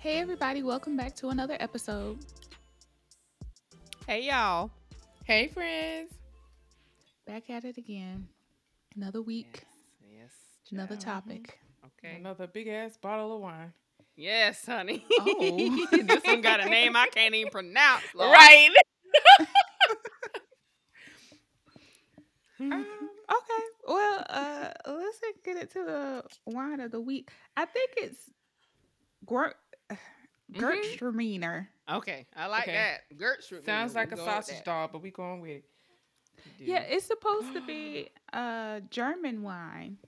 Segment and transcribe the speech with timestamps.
[0.00, 2.18] Hey, everybody, welcome back to another episode.
[4.06, 4.70] Hey, y'all.
[5.24, 6.10] Hey, friends.
[7.26, 8.26] Back at it again.
[8.96, 9.64] Another week,
[10.00, 10.32] Yes.
[10.72, 11.24] another child.
[11.26, 11.58] topic.
[11.98, 12.16] Okay.
[12.16, 13.74] Another big ass bottle of wine.
[14.16, 15.04] Yes, honey.
[15.20, 15.86] Oh.
[15.92, 18.04] this one got a name I can't even pronounce.
[18.14, 18.32] Lord.
[18.32, 18.70] Right.
[22.62, 27.30] Um, okay, well, uh, let's get it to the wine of the week.
[27.56, 28.18] I think it's
[29.24, 29.56] Gert
[30.52, 31.68] Gewürztraminer.
[31.90, 32.72] Okay, I like Okay.
[32.74, 33.16] that.
[33.18, 33.64] Gertrude.
[33.64, 34.64] Sounds like a We'll go with sausage that.
[34.64, 35.64] dog, but we going with it.
[36.58, 39.98] Yeah, it's supposed to be a German wine,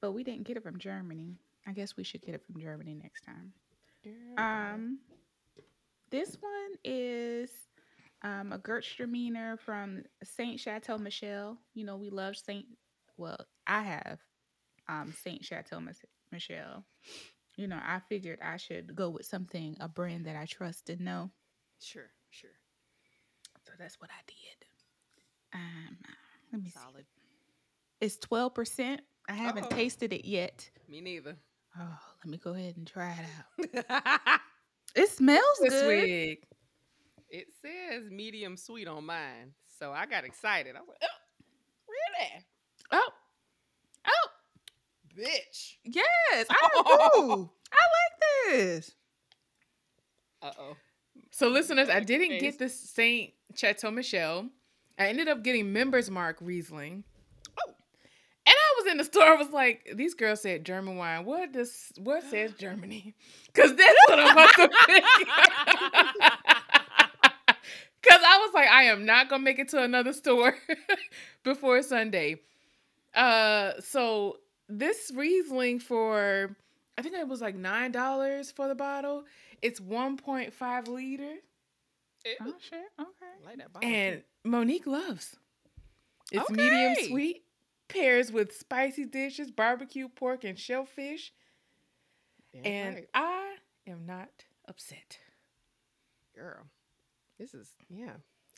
[0.00, 1.36] but we didn't get it from Germany.
[1.66, 3.52] I guess we should get it from Germany next time.
[4.36, 4.98] Um,
[6.10, 7.50] this one is
[8.22, 11.56] um, a Gewürztraminer from Saint Chateau Michelle.
[11.74, 12.66] You know, we love Saint.
[13.16, 14.18] Well, I have
[14.88, 15.80] um, Saint Chateau
[16.32, 16.84] Michelle.
[17.56, 21.02] You know, I figured I should go with something, a brand that I trust and
[21.02, 21.30] know.
[21.80, 22.50] Sure, sure.
[23.66, 24.66] So that's what I did.
[25.54, 25.98] Um,
[26.52, 27.04] let me see.
[28.00, 29.02] It's twelve percent.
[29.28, 29.76] I haven't Uh-oh.
[29.76, 30.68] tasted it yet.
[30.88, 31.36] Me neither.
[31.78, 33.16] Oh, let me go ahead and try
[33.64, 34.40] it out.
[34.94, 35.88] It smells This good.
[35.88, 36.44] week.
[37.30, 40.76] it says medium sweet on mine, so I got excited.
[40.76, 41.42] I was like, oh,
[41.88, 42.44] really?
[45.18, 45.76] Oh, oh, Bitch.
[45.84, 47.50] yes, I do.
[47.72, 48.92] I like this.
[50.42, 50.76] Uh oh.
[51.30, 54.48] So, listeners, I didn't get the Saint Chateau Michelle.
[54.98, 57.04] I ended up getting Members Mark Riesling.
[57.58, 57.72] Oh.
[58.46, 59.24] And I was in the store.
[59.24, 61.24] I was like, "These girls said German wine.
[61.24, 63.14] What does what says Germany?
[63.46, 65.04] Because that's what I'm about to pick."
[68.02, 70.56] Because I was like, I am not gonna make it to another store
[71.44, 72.40] before Sunday.
[73.14, 74.38] Uh, so
[74.78, 76.56] this Riesling for
[76.98, 79.24] I think it was like nine dollars for the bottle.
[79.60, 81.34] It's one point five liter,
[82.24, 82.36] Ew.
[82.40, 82.80] Oh shit.
[83.00, 83.32] Okay.
[83.44, 85.36] Like that bottle, and Monique loves.
[86.30, 87.44] It's medium sweet,
[87.88, 91.32] pairs with spicy dishes, barbecue pork, and shellfish.
[92.52, 93.54] Damn And right, I
[93.86, 94.30] am not
[94.68, 95.18] upset.
[96.34, 96.66] girl,
[97.38, 98.12] this is yeah.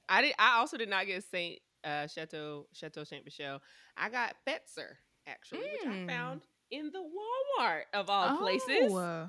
[0.09, 0.35] I did.
[0.39, 3.61] I also did not get Saint uh, Chateau Chateau Saint Michelle.
[3.97, 4.97] I got Fetzer
[5.27, 6.09] actually, which I Mm.
[6.09, 8.79] found in the Walmart of all places.
[8.93, 9.29] Oh, uh,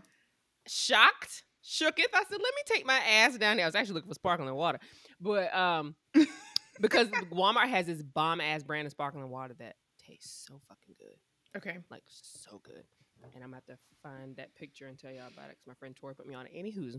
[0.67, 2.13] shocked, shooketh.
[2.13, 3.65] I said, let me take my ass down there.
[3.65, 4.79] I was actually looking for sparkling water,
[5.19, 5.95] but um,
[6.81, 11.17] because Walmart has this bomb ass brand of sparkling water that tastes so fucking good,
[11.57, 11.77] Okay.
[11.89, 12.83] like so good.
[13.23, 15.73] And I'm gonna have to find that picture and tell y'all about it because my
[15.75, 16.53] friend Tori put me on it.
[16.55, 16.97] Anywho's,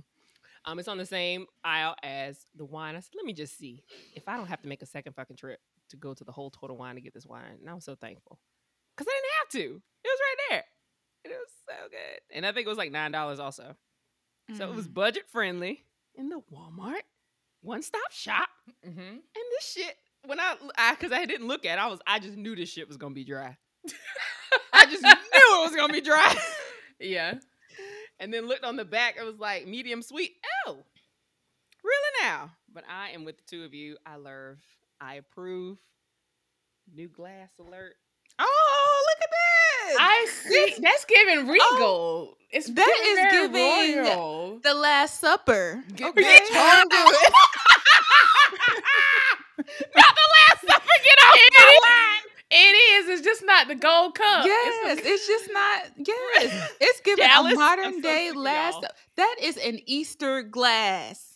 [0.64, 2.96] um, it's on the same aisle as the wine.
[2.96, 3.84] I said, let me just see
[4.14, 6.50] if I don't have to make a second fucking trip to go to the whole
[6.50, 7.44] Total Wine to get this wine.
[7.60, 8.38] And I was so thankful
[8.96, 9.82] because I didn't have to.
[10.04, 10.64] It was right there.
[11.24, 12.36] And it was so good.
[12.36, 13.76] And I think it was like nine dollars also.
[14.54, 14.94] So it was mm.
[14.94, 15.84] budget friendly
[16.14, 17.02] in the Walmart
[17.66, 18.48] one stop shop.
[18.86, 19.00] Mm-hmm.
[19.00, 22.18] And this shit, when I, I, cause I didn't look at, it, I was, I
[22.18, 23.56] just knew this shit was gonna be dry.
[24.72, 26.34] I just knew it was gonna be dry.
[26.98, 27.34] Yeah.
[28.18, 30.32] and then looked on the back, it was like medium sweet.
[30.66, 30.78] Oh,
[31.84, 32.52] really now?
[32.72, 33.98] But I am with the two of you.
[34.06, 34.56] I love,
[34.98, 35.76] I approve.
[36.90, 37.96] New glass alert.
[38.38, 39.96] Oh, look at that!
[40.00, 40.48] I see.
[40.50, 41.66] This, That's giving regal.
[41.80, 44.58] Oh, it's that is giving- royal.
[44.62, 45.82] the Last Supper.
[45.94, 46.22] Get- okay.
[49.58, 50.94] Not the last supper.
[51.04, 51.82] Get off It my is.
[51.84, 52.22] line.
[52.50, 53.08] It is.
[53.08, 54.44] It's just not the gold cup.
[54.46, 55.82] Yes, It's it's just not.
[55.96, 58.74] Yes, it's giving Dallas, a modern so day last.
[58.82, 58.90] y'all.
[59.16, 61.34] That is an Easter glass.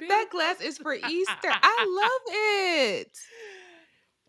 [0.00, 1.36] That glass is for Easter.
[1.44, 3.18] I love it.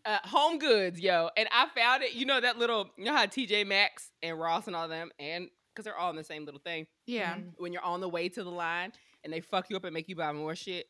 [0.05, 1.29] Uh, home goods, yo.
[1.37, 2.13] And I found it.
[2.13, 5.47] You know that little, you know how TJ Maxx and Ross and all them, and
[5.69, 6.85] because they're all in the same little thing.
[7.05, 7.35] Yeah.
[7.35, 7.53] Mhm.
[7.57, 8.91] When you're on the way to the line
[9.23, 10.87] and they fuck you up and make you buy more shit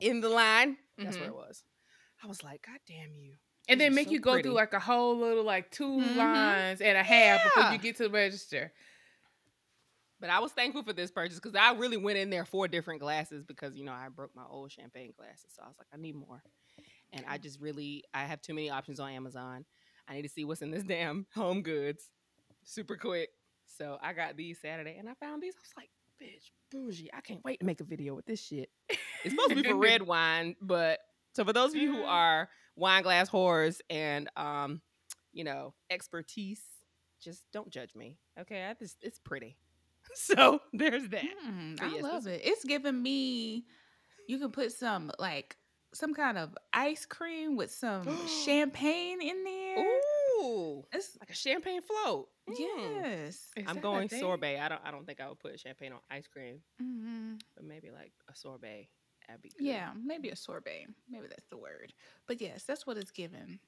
[0.00, 1.30] in the line, that's where Mhm.
[1.30, 1.64] it was.
[2.22, 3.34] I was like, God damn you.
[3.68, 4.48] and This then make so you go pretty.
[4.48, 6.16] through like a whole little like 2 Mhm.
[6.16, 8.72] lines and a half before you get to the register.
[10.20, 13.00] But I was thankful for this purchase because I really went in there for different
[13.00, 15.96] glasses because you know I broke my old champagne glasses, so I was like, I
[15.96, 16.42] need more.
[17.12, 19.64] And I just really I have too many options on Amazon.
[20.08, 22.08] I need to see what's in this damn home goods
[22.64, 23.30] super quick.
[23.78, 25.54] So I got these Saturday and I found these.
[25.56, 25.90] I was like,
[26.22, 27.10] bitch, bougie.
[27.14, 28.70] I can't wait to make a video with this shit.
[29.24, 30.98] It's supposed to be for red wine, but
[31.34, 34.80] so for those of you who are wine glass whores and um,
[35.32, 36.60] you know, expertise,
[37.22, 38.18] just don't judge me.
[38.40, 39.56] Okay, I just it's pretty.
[40.14, 41.22] So there's that.
[41.48, 42.40] Mm, But I love it.
[42.44, 43.64] It's giving me.
[44.26, 45.56] You can put some like
[45.94, 48.06] some kind of ice cream with some
[48.44, 49.78] champagne in there.
[50.40, 52.28] Ooh, It's like a champagne float.
[52.50, 52.54] Mm.
[52.58, 53.48] yes.
[53.56, 54.58] Is I'm going sorbet.
[54.58, 54.80] I don't.
[54.84, 58.34] I don't think I would put champagne on ice cream, hmm but maybe like a
[58.34, 58.88] sorbet.
[59.28, 59.64] That'd be good.
[59.64, 60.86] Yeah, maybe a sorbet.
[61.08, 61.92] Maybe that's the word.
[62.26, 63.60] But yes, that's what it's given.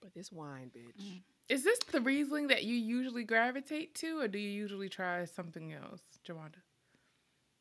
[0.00, 1.02] But this wine, bitch.
[1.02, 1.22] Mm.
[1.48, 5.72] Is this the Riesling that you usually gravitate to, or do you usually try something
[5.72, 6.60] else, Jawanda?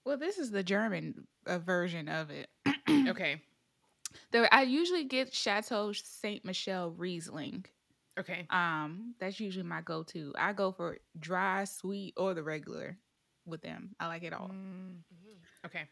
[0.06, 2.50] Well, this is the German uh, version of it.
[3.08, 3.42] Okay.
[4.32, 7.66] There, I usually get Chateau Saint Michelle Riesling.
[8.20, 8.46] Okay.
[8.50, 10.34] Um, that's usually my go-to.
[10.38, 12.98] I go for dry, sweet, or the regular
[13.46, 13.96] with them.
[14.00, 14.50] I like it all.
[14.50, 15.38] Mm, Mhm.
[15.66, 15.88] okay.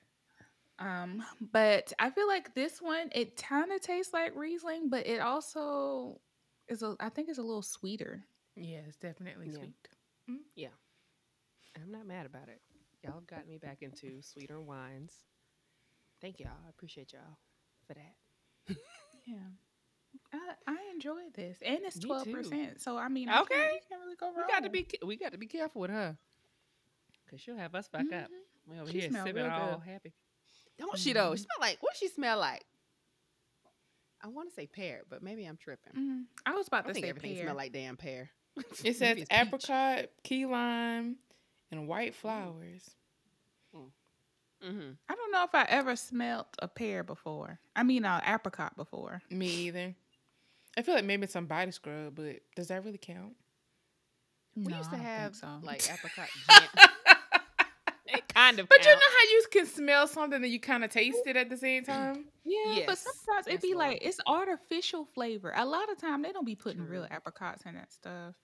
[0.79, 5.19] Um, but I feel like this one it kind of tastes like Riesling, but it
[5.19, 6.21] also
[6.69, 8.23] is a I think it's a little sweeter.
[8.55, 9.57] Yeah, it's definitely Yeah.
[9.59, 9.89] sweet.
[11.75, 12.61] And I'm not mad about it.
[13.03, 15.13] Y'all have gotten me back into sweeter wines.
[16.21, 16.51] Thank y'all.
[16.65, 17.37] I appreciate y'all
[17.89, 18.77] for that.
[19.25, 19.35] Yeah.
[20.33, 20.37] I,
[20.67, 22.81] I enjoy this, and it's twelve percent.
[22.81, 23.55] So I mean, I Okay.
[23.55, 24.35] can't, can't really go wrong.
[24.47, 24.87] We got to be.
[25.05, 26.17] We got to be careful with her,
[27.29, 28.29] cause she'll have us back up.
[28.29, 28.71] Mhm.
[28.71, 29.89] We over She here smell sipping all good.
[29.91, 30.13] happy.
[30.77, 31.35] Don't she though?
[31.35, 31.45] She Mhm.
[31.45, 31.95] smell like what?
[31.97, 32.63] She smell like?
[34.21, 35.93] I want to say pear, but maybe I'm tripping.
[35.93, 36.23] Mhm.
[36.45, 37.45] I was about I to think say everything pear.
[37.45, 38.29] smell like damn pear.
[38.83, 39.39] It says it's peach.
[39.39, 41.17] apricot, key lime,
[41.71, 42.83] and white flowers.
[44.63, 44.97] Mhm.
[45.07, 47.59] I don't know if I ever smelled a pear before.
[47.75, 49.21] I mean, an apricot before.
[49.29, 49.95] Me either.
[50.77, 53.35] I feel like maybe some body scrub, but does that really count?
[54.55, 55.47] We No, used to have so.
[55.63, 56.63] like apricot jam.
[58.07, 58.67] it kind of.
[58.69, 61.49] But you know how you can smell something and you kind of taste it at
[61.49, 62.25] the same time?
[62.43, 65.53] Yeah, but sometimes it that's be like it's artificial flavor.
[65.55, 68.35] A lot of time they don't be putting real apricots in that stuff.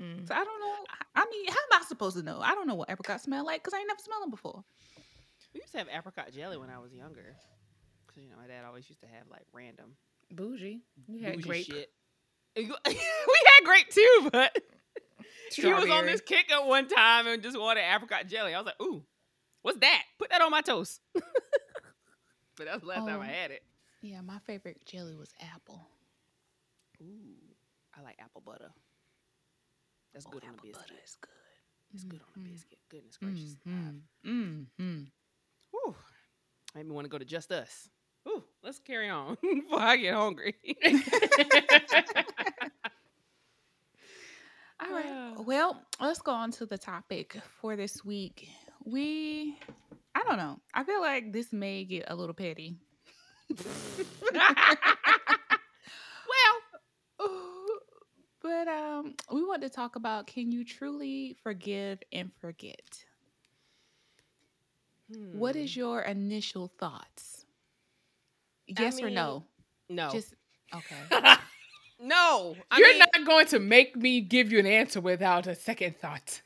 [0.00, 0.28] Mm.
[0.28, 0.74] So I don't know.
[1.14, 2.40] I mean, how am I supposed to know?
[2.40, 4.62] I don't know what apricots smell like because I ain't never smelled them before.
[5.56, 7.34] We used to have apricot jelly when I was younger.
[8.08, 9.96] Cause you know my dad always used to have like random
[10.30, 10.82] Bougie.
[11.08, 11.64] You had bougie grape.
[11.66, 11.88] shit.
[12.56, 14.54] we had grape too, but
[15.54, 18.54] he was on this kick at one time and just wanted apricot jelly.
[18.54, 19.02] I was like, ooh,
[19.62, 20.02] what's that?
[20.18, 21.00] Put that on my toast.
[21.14, 23.32] but that was the last time I Oh.
[23.32, 23.62] had it.
[24.02, 25.80] Yeah, my favorite jelly was apple.
[27.00, 27.34] Ooh,
[27.98, 28.68] I like apple butter.
[30.12, 30.86] That's Oh, good on a apple biscuit.
[30.90, 31.30] butter is good.
[31.94, 32.52] It's good on a Mhm.
[32.52, 32.78] biscuit.
[32.90, 33.56] Goodness gracious.
[33.66, 35.06] Mm, mm, mm.
[35.70, 35.94] Whew.
[36.74, 37.88] Made me want to go to Just Us.
[38.28, 40.54] Ooh, let's carry on before I get hungry.
[44.80, 45.34] All right.
[45.46, 48.48] Well, let's go on to the topic for this week.
[48.84, 49.58] We,
[50.14, 50.58] I don't know.
[50.74, 52.76] I feel like this may get a little petty.
[53.58, 53.58] well,
[58.42, 63.04] but um, we want to talk about can you truly forgive and forget?
[65.08, 67.44] What hmm, is your initial thoughts?
[68.66, 69.44] Yes or mean, no?
[69.88, 70.10] no?
[70.10, 70.34] Just
[70.74, 70.96] okay.
[72.00, 72.56] no.
[72.70, 75.96] I You're mean, not going to make me give you an answer without a second
[75.98, 76.42] thought.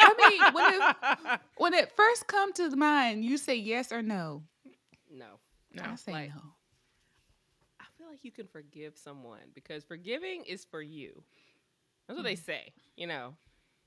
[0.00, 4.42] I mean, when it, when it first come to mind, you say yes or no.
[5.12, 5.40] no.
[5.72, 5.82] No.
[5.84, 6.42] I say like- no.
[7.80, 11.22] I feel like you can forgive someone because forgiving is for you.
[12.06, 12.72] That's what they say.
[12.96, 13.34] You know,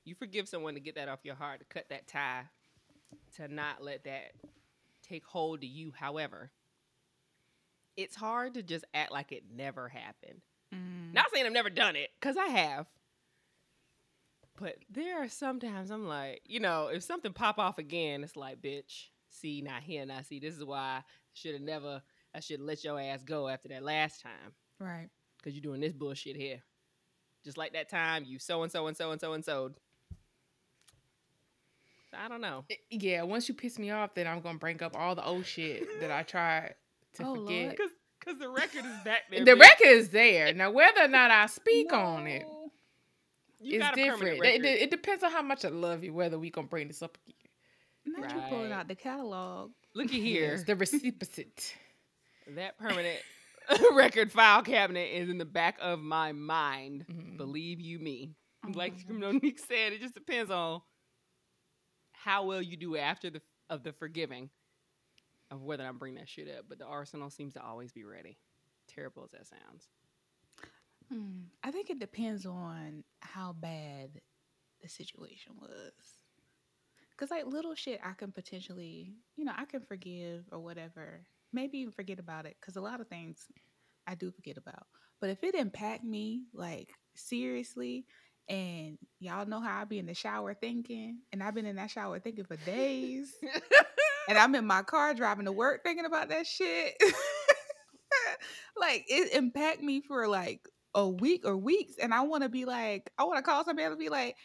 [0.04, 2.42] you forgive someone to get that off your heart, to cut that tie,
[3.36, 4.32] to not let that
[5.02, 5.92] take hold of you.
[5.96, 6.50] However,
[7.96, 10.40] it's hard to just act like it never happened.
[10.74, 11.12] Mm.
[11.12, 12.86] Not saying I've never done it, because I have.
[14.58, 18.60] But there are sometimes I'm like, you know, if something pop off again, it's like,
[18.60, 20.38] bitch, see, not here, not see.
[20.38, 21.02] This is why I
[21.32, 22.02] should have never,
[22.34, 24.52] I should let your ass go after that last time.
[24.78, 25.08] Right.
[25.38, 26.60] Because you're doing this bullshit here.
[27.42, 29.70] Just like that time you so and so and so and so and so.
[32.10, 32.64] So I don't know.
[32.90, 36.00] Yeah, once you piss me off, then I'm gonna bring up all the old shit
[36.00, 36.74] that I tried
[37.14, 37.70] to Oh, forget.
[37.70, 39.44] Because because the record is back there.
[39.44, 39.60] The bitch.
[39.60, 40.52] record is there.
[40.52, 42.72] Now, whether or not I speak on it No.
[43.62, 44.44] You is got a different.
[44.44, 47.02] It, it- it depends on how much I love you, whether we gonna bring this
[47.02, 47.36] up again.
[48.22, 49.70] Not you pulling out the catalog.
[49.94, 50.50] Looky here.
[50.52, 51.76] Yes, the reciprocate.
[52.56, 53.20] That permanent
[53.94, 57.04] record file cabinet is in the back of my mind.
[57.08, 57.36] Mhm.
[57.36, 58.34] Believe you me.
[58.66, 60.80] Oh, like my Monique said, it just depends on
[62.24, 64.50] how well you do after the of the forgiving
[65.50, 66.66] of whether I bring that shit up.
[66.68, 68.38] But the arsenal seems to always be ready.
[68.88, 69.88] Terrible as that sounds.
[71.08, 71.42] Hmm.
[71.62, 74.20] I think it depends on how bad
[74.82, 75.92] the situation was.
[77.16, 81.20] Cause like little shit, I can potentially, you know, I can forgive or whatever.
[81.52, 82.56] Maybe even forget about it.
[82.64, 83.46] Cause a lot of things
[84.06, 84.86] I do forget about.
[85.20, 88.06] But if it impact me like seriously,
[88.48, 91.90] and y'all know how I be in the shower thinking, and I've been in that
[91.90, 93.32] shower thinking for days,
[94.28, 96.94] and I'm in my car driving to work thinking about that shit.
[98.76, 102.64] like it impact me for like a week or weeks, and I want to be
[102.64, 104.36] like, I want to call somebody and be like,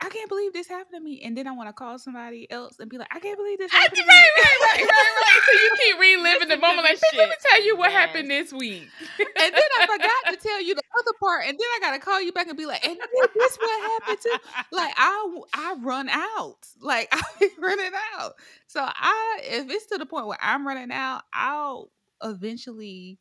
[0.00, 1.22] I can't believe this happened to me.
[1.22, 3.72] And then I want to call somebody else and be like, I can't believe this
[3.72, 4.14] happened right, to me.
[4.14, 5.40] right, right, right, right.
[5.46, 6.84] So you keep reliving the moment.
[6.84, 8.88] Like, let me tell you what happened this week.
[9.18, 11.44] and then I forgot to tell you the other part.
[11.46, 12.96] And then I got to call you back and be like, and
[13.34, 14.40] this what happened to
[14.72, 16.58] like I I run out.
[16.80, 18.34] Like I be running out.
[18.66, 21.90] So I if it's to the point where I'm running out, I'll
[22.22, 23.18] eventually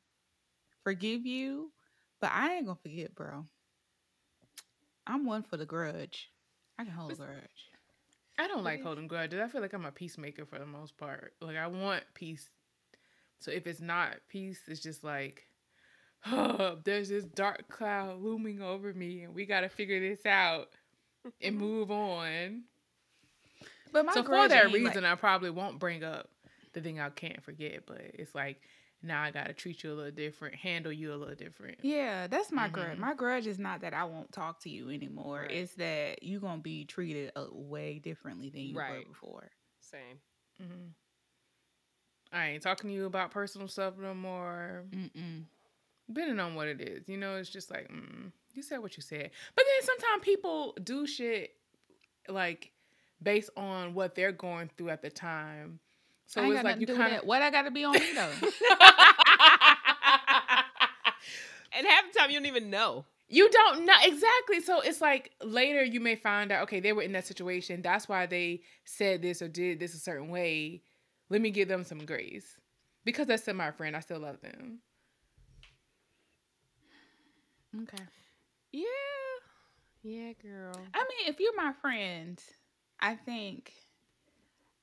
[0.84, 1.72] forgive you.
[2.22, 3.46] But I ain't gonna forget, bro.
[5.08, 6.30] I'm one for the grudge.
[6.80, 7.70] I can hold a grudge.
[8.38, 9.40] I don't like holding grudges.
[9.40, 11.34] I feel like I'm a peacemaker for the most part.
[11.42, 12.50] Like I want peace.
[13.40, 15.44] So if it's not peace, it's just like,
[16.32, 20.70] oh, there's this dark cloud looming over me, and we got to figure this out
[21.42, 22.64] and move on.
[23.92, 26.30] But my so for that ain't, like- reason, I probably won't bring up
[26.74, 27.86] the thing I can't forget.
[27.86, 28.62] But it's like
[29.02, 31.78] now I got to treat you a little different, handle you a little different.
[31.82, 32.98] Yeah, that's my grudge.
[32.98, 33.00] Mhm.
[33.00, 35.42] My grudge is not that I won't talk to you anymore.
[35.42, 35.52] Right.
[35.52, 39.50] It's that you're gonna be treated uh, way differently than you were before.
[39.80, 40.20] Same.
[40.62, 40.88] Mm-hmm.
[42.34, 44.84] I ain't talking to you about personal stuff no more.
[44.90, 45.44] Mm-mm.
[46.08, 49.04] Depending on what it is, you know, it's just like mm, you said what you
[49.04, 49.32] said.
[49.56, 51.56] But then sometimes people do shit
[52.28, 52.72] like
[53.22, 55.80] based on what they're going through at the time.
[56.28, 57.26] So I ain't it's got like you kind of.
[57.26, 58.22] What I got to be on me though?
[61.74, 63.06] and half the time you don't even know.
[63.28, 64.62] you don't know exactly.
[64.62, 67.82] So it's like later you may find out okay they were in that situation.
[67.82, 70.82] That's why they said this or did this a certain way.
[71.30, 72.58] Let me give them some grace
[73.04, 73.96] because that's still my friend.
[73.96, 74.80] I still love them.
[77.84, 78.04] Okay.
[78.72, 78.84] Yeah.
[80.04, 80.74] Yeah, girl.
[80.94, 82.42] I mean, if you're my friend,
[83.00, 83.74] I think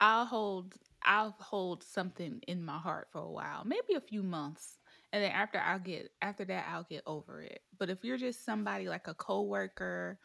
[0.00, 4.78] I'll hold I'll hold something in my heart for a while, maybe a few months.
[5.12, 7.60] And then after I'll get after that I'll get over it.
[7.78, 10.18] But if you're just somebody like a coworker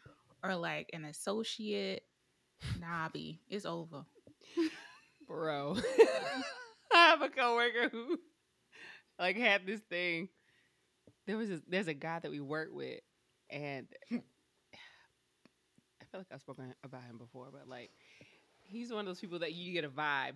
[0.43, 2.03] or like an associate,
[2.79, 3.09] nah,
[3.49, 4.03] it's over.
[5.27, 5.77] Bro.
[6.91, 8.17] I have a coworker who
[9.19, 10.29] like had this thing.
[11.27, 13.01] There was this, there's a guy that we work with
[13.49, 14.15] and I
[16.11, 17.91] feel like I've spoken about him before, but like
[18.63, 20.35] he's one of those people that you get a vibe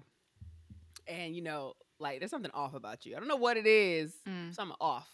[1.08, 3.16] and you know, like there's something off about you.
[3.16, 4.14] I don't know what it is.
[4.28, 4.54] Mm.
[4.54, 5.10] Something off.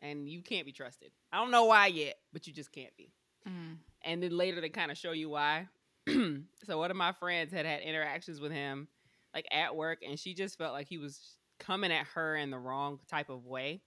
[0.00, 1.10] And you can't be trusted.
[1.32, 3.12] I don't know why yet, but you just can't be.
[3.48, 3.76] Mm.
[4.04, 5.68] and then later they kind of show you why.
[6.08, 8.88] so one of my friends had had interactions with him,
[9.32, 12.58] like at work, and she just felt like he was coming at her in the
[12.58, 13.82] wrong type of way.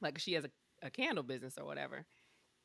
[0.00, 0.50] Like she has a,
[0.82, 2.04] a candle business or whatever,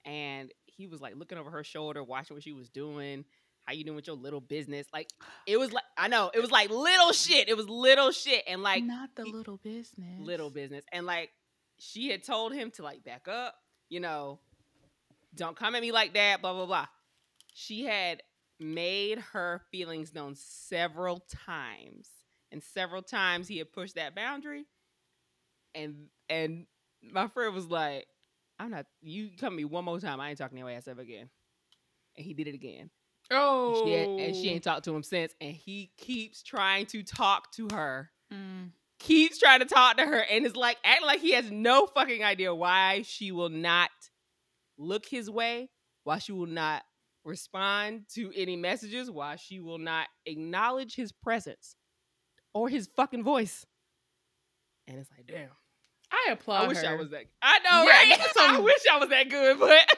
[0.06, 3.26] and he was like looking over her shoulder, watching what she was doing.
[3.64, 4.86] How you doing with your little business?
[4.94, 5.10] Like
[5.48, 7.50] it was like I know it was like little shit.
[7.50, 10.20] It was little shit, and like not the little business.
[10.20, 10.86] little business.
[10.92, 11.32] And like
[11.80, 13.56] she had told him to like back up,
[13.90, 14.40] you know,
[15.34, 16.86] don't come at me like that, blah blah blah.
[17.54, 18.22] She had
[18.60, 22.10] made her feelings known several times.
[22.52, 24.66] And several times he had pushed that boundary.
[25.74, 26.68] And and
[27.12, 28.08] my friend was like,
[28.60, 31.02] I'm not you come me one more time, I ain't talking to your ass ever
[31.02, 31.30] again.
[32.18, 32.90] And he did it again.
[33.30, 35.34] And Oh, she, had- and she ain't talked to him since.
[35.42, 38.72] And he keeps trying to talk to her Mm.
[39.00, 42.24] keeps trying to talk to her and is like acting like he has no fucking
[42.24, 43.92] idea why she will not
[44.80, 45.70] look his way,
[46.06, 46.82] why she will not
[47.24, 51.76] respond to any messages, why she will not acknowledge his presence
[52.54, 53.66] or his fucking voice.
[54.88, 55.50] And it's like, damn.
[56.28, 56.98] I applaud I wish I her.
[56.98, 57.26] was that.
[57.42, 58.14] I know, Yeah, right?
[58.18, 59.98] that's I wish I was that good, but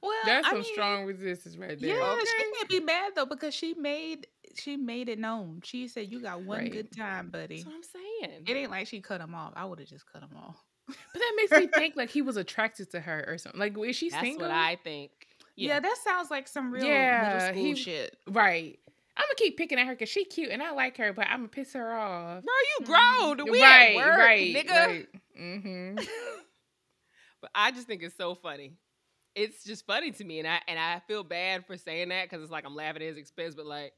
[0.00, 1.96] Well, That's I some mean, strong resistance right there.
[1.96, 2.24] Yeah, Okay.
[2.24, 5.60] she can't be mad though because she made she made it known.
[5.64, 6.72] She said you got one Right.
[6.72, 7.56] good time, buddy.
[7.56, 8.44] that's what I'm saying.
[8.46, 9.52] It ain't like she cut him off.
[9.56, 10.56] I would have just cut him off.
[10.86, 13.58] But that makes me think like he was attracted to her or something.
[13.60, 14.42] Like, is she That's single?
[14.48, 15.10] what I think.
[15.56, 18.16] Yeah, that sounds like some real Yeah, middle school he- shit.
[18.28, 18.78] Right.
[19.16, 21.38] I'm gonna keep picking at her because she cute and I like her, but I'm
[21.38, 22.44] gonna piss her off.
[22.44, 23.34] Girl, you mm-hmm.
[23.36, 23.50] grown.
[23.50, 24.70] We right, at work, right, nigga.
[24.70, 25.08] right.
[25.38, 25.96] Mm-hmm.
[27.40, 28.74] but I just think it's so funny.
[29.34, 32.42] It's just funny to me, and I and I feel bad for saying that because
[32.42, 33.92] it's like I'm laughing at his expense, but like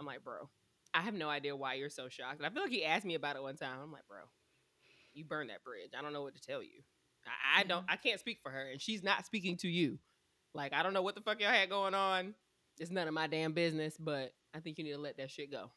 [0.00, 0.48] I'm like, bro,
[0.94, 2.38] I have no idea why you're so shocked.
[2.38, 3.78] And I feel like he asked me about it one time.
[3.82, 4.20] I'm like, bro,
[5.12, 5.90] you burned that bridge.
[5.98, 6.82] I don't know what to tell you.
[7.26, 7.84] I, I don't.
[7.88, 9.98] I can't speak for her, and she's not speaking to you.
[10.54, 12.34] Like I don't know what the fuck y'all had going on.
[12.78, 15.50] It's none of my damn business, but I think you need to let that shit
[15.50, 15.70] go.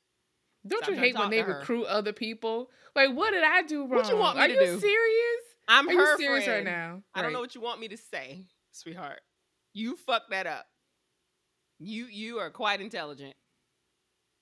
[0.67, 2.69] Don't you hate when they recruit other people?
[2.95, 3.89] Like, what did I do wrong?
[3.89, 4.79] What you want me Are to you do?
[4.79, 5.41] serious?
[5.67, 6.65] I'm Are her you serious friend.
[6.65, 7.03] right now?
[7.15, 9.21] I don't know what you want me to say, sweetheart.
[9.73, 10.67] You fucked that up.
[11.79, 13.33] You you are quite intelligent.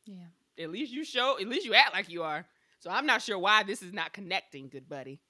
[0.05, 0.25] Yeah.
[0.57, 1.37] At least you show.
[1.39, 2.45] At least you act like you are.
[2.79, 5.21] So I'm not sure why this is not connecting, good buddy.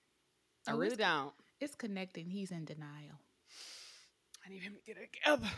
[0.68, 1.34] I Oh, really it's- don't.
[1.60, 2.30] It's connecting.
[2.30, 3.20] He's in denial.
[4.46, 5.50] I need him to get it together.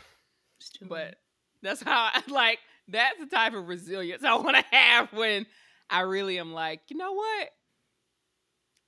[0.60, 1.16] It's too But.
[1.62, 2.60] That's how I like.
[2.88, 5.46] That's the type of resilience I want to have when
[5.90, 7.50] I really am like, you know what?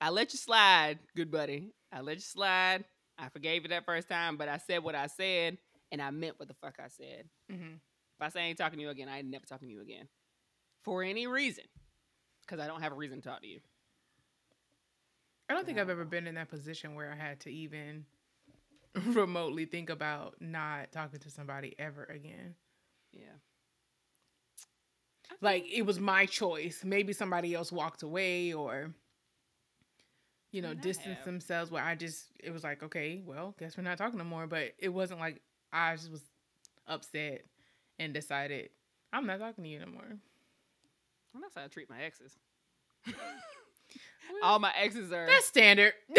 [0.00, 1.72] I let you slide, good buddy.
[1.92, 2.84] I let you slide.
[3.16, 5.56] I forgave you that first time, but I said what I said,
[5.92, 7.28] and I meant what the fuck I said.
[7.50, 7.76] Mhm.
[7.76, 9.80] If I say I ain't talking to you again, I ain't never talking to you
[9.80, 10.08] again.
[10.82, 11.64] For any reason.
[12.42, 13.60] Because I don't have a reason to talk to you.
[15.48, 18.04] I don't think I've ever been in that position where I had to even
[18.94, 22.54] remotely think about not talking to somebody ever again.
[23.14, 23.26] Yeah.
[25.40, 26.82] Like it was my choice.
[26.84, 28.94] Maybe somebody else walked away or
[30.54, 33.98] you know, distanced themselves where I just it was like, okay, well, guess we're not
[33.98, 34.46] talking no more.
[34.46, 35.42] But it wasn't like
[35.72, 36.22] I just was
[36.86, 37.42] upset
[37.98, 38.70] and decided
[39.12, 40.16] I'm not talking to you no more.
[41.32, 42.36] Well, that's how I treat my exes.
[44.44, 45.92] all my exes are That's standard.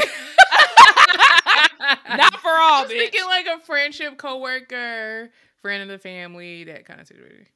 [2.10, 5.30] not for all, speaking like a friendship, coworker,
[5.65, 7.48] friend of the family, that kind of situation.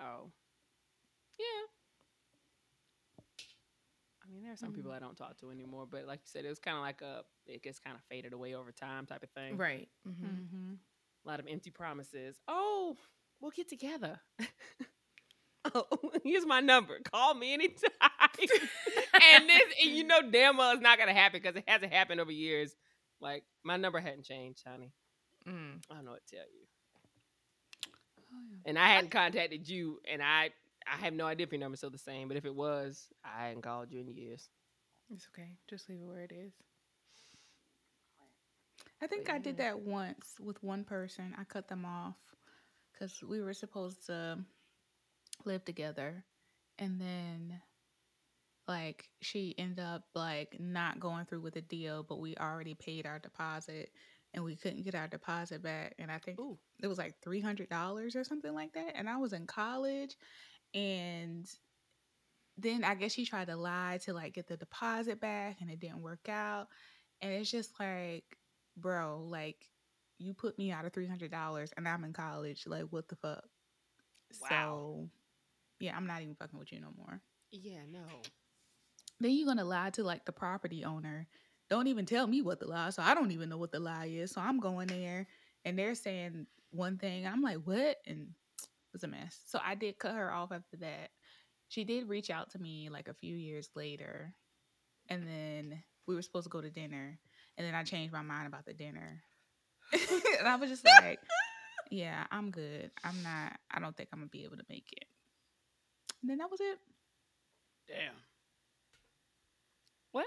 [0.00, 0.30] Oh.
[1.38, 1.66] Yeah.
[4.24, 6.46] I mean, there are some people I don't talk to anymore, but like you said,
[6.46, 9.22] it was kind of like a, it gets kind of faded away over time type
[9.22, 9.58] of thing.
[9.58, 9.86] Right.
[10.06, 10.72] hmm Mm-hmm.
[11.26, 12.36] A lot of empty promises.
[12.48, 12.96] Oh,
[13.38, 14.18] we'll get together.
[15.74, 15.84] oh,
[16.24, 17.00] here's my number.
[17.12, 17.90] Call me anytime.
[18.40, 21.92] and this, and you know damn well it's not going to happen because it hasn't
[21.92, 22.74] happened over years.
[23.20, 24.94] Like, my number hadn't changed, honey.
[25.46, 25.82] Mm.
[25.90, 26.64] I don't know what to tell you.
[28.32, 28.58] Oh, yeah.
[28.64, 30.50] and I hadn't contacted you, and I
[30.86, 32.28] I have no idea if your number's still the same.
[32.28, 34.48] But if it was, I hadn't called you in years.
[35.10, 35.58] It's okay.
[35.68, 36.52] Just leave it where it is.
[39.00, 41.34] I think But I did that once with one person.
[41.38, 42.16] I cut them off
[42.92, 44.38] because we were supposed to
[45.44, 46.24] live together,
[46.78, 47.60] and then
[48.68, 53.06] like she ended up like not going through with the deal, but we already paid
[53.06, 53.90] our deposit,
[54.34, 55.94] and we couldn't get our deposit back.
[55.98, 56.58] And I think Ooh.
[56.82, 58.92] it was like three hundred dollars or something like that.
[58.94, 60.16] And I was in college,
[60.74, 61.48] and
[62.56, 65.80] then I guess she tried to lie to like get the deposit back, and it
[65.80, 66.68] didn't work out.
[67.22, 68.24] And it's just like,
[68.76, 69.68] bro, like
[70.18, 72.64] you put me out of three hundred dollars, and I'm in college.
[72.66, 73.44] Like, what the fuck?
[74.40, 74.48] Wow.
[74.48, 75.08] So,
[75.80, 77.20] yeah, I'm not even fucking with you no more.
[77.50, 78.04] Yeah, no.
[79.18, 81.26] Then you're gonna lie to like the property owner.
[81.70, 82.90] Don't even tell me what the lie.
[82.90, 84.32] So I don't even know what the lie is.
[84.32, 85.26] So I'm going there,
[85.64, 87.26] and they're saying one thing.
[87.26, 87.98] I'm like, what?
[88.06, 88.28] And
[88.60, 89.38] it was a mess.
[89.46, 91.10] So I did cut her off after that.
[91.68, 94.34] She did reach out to me like a few years later,
[95.08, 97.18] and then we were supposed to go to dinner,
[97.56, 99.22] and then I changed my mind about the dinner,
[99.92, 101.20] and I was just like,
[101.90, 102.90] yeah, I'm good.
[103.04, 103.52] I'm not.
[103.70, 105.04] I don't think I'm gonna be able to make it.
[106.22, 106.78] And then that was it.
[107.86, 108.14] Damn.
[110.12, 110.24] Well,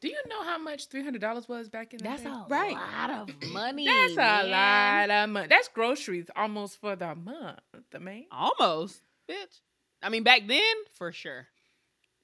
[0.00, 2.28] Do you know how much three hundred dollars was back in the that's day?
[2.28, 2.74] a Right.
[2.74, 3.84] lot of money.
[3.86, 5.48] That's a lot of money.
[5.48, 7.58] That's groceries almost for the month,
[7.90, 8.24] the man.
[8.30, 9.60] Almost, bitch.
[10.02, 11.46] I mean, back then, for sure.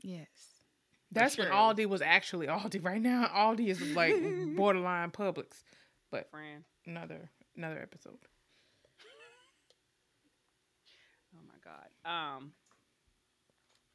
[0.03, 0.29] Yes.
[1.12, 1.49] That's when.
[1.49, 2.83] Aldi was actually Aldi.
[2.85, 4.14] Right now, Aldi is like
[4.57, 5.64] borderline Publix.
[6.12, 6.62] But Friend.
[6.87, 8.18] another another episode.
[11.35, 12.37] Oh my god.
[12.38, 12.53] Um.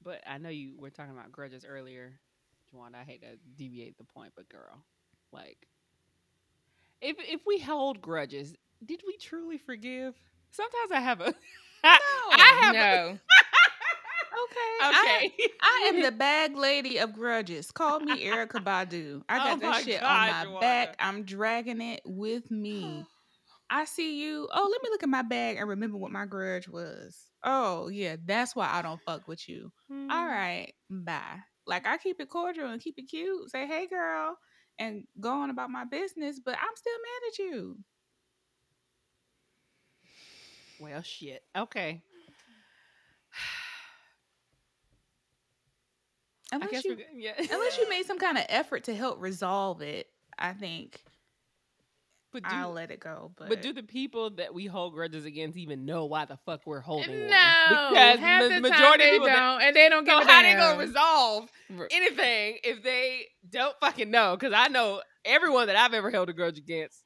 [0.04, 2.14] But I know you were talking about grudges earlier,
[2.76, 2.96] Juwan.
[2.96, 4.84] I hate to deviate the point, but girl,
[5.32, 5.58] like,
[7.02, 8.54] if if we hold grudges,
[8.86, 10.16] did we truly forgive?
[10.52, 11.34] Sometimes I have a.
[11.84, 12.76] I have.
[12.76, 13.20] a- no.
[14.36, 14.60] Okay.
[14.82, 15.50] I, okay.
[15.62, 17.72] I am the bag lady of grudges.
[17.72, 19.22] Call me Erykah Badu.
[19.30, 20.60] I got Oh that shit God, on my Jawanda.
[20.60, 20.96] back.
[21.00, 23.06] I'm dragging it with me.
[23.70, 24.48] I see you.
[24.54, 27.18] Oh, let me look at my bag and remember what my grudge was.
[27.44, 29.72] Oh, yeah, that's why I don't fuck with you.
[29.92, 30.12] Mm.
[30.12, 31.40] All right, bye.
[31.68, 33.50] Like I keep it cordial and keep it cute.
[33.52, 34.38] Say, hey girl,
[34.80, 37.78] and go on about my business, but I'm still mad at you.
[40.80, 41.44] Well, shit.
[41.56, 42.02] Okay.
[46.62, 46.98] I Unless guess you.
[47.16, 47.34] Yeah.
[47.38, 51.02] unless you made some kind of effort to help resolve it, I think
[52.36, 53.32] but do, I'll let it go.
[53.38, 56.62] But, But do the people that we hold grudges against even know why the fuck
[56.66, 57.10] we're holding?
[57.10, 60.26] No, Because half the the, majority they people don't, and they don't give So a
[60.32, 60.60] how they damn.
[60.60, 61.50] gonna resolve
[61.92, 64.36] anything if they don't fucking know?
[64.38, 67.04] Because I know everyone that I've ever held a grudge against,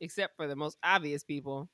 [0.00, 1.68] except for the most obvious people,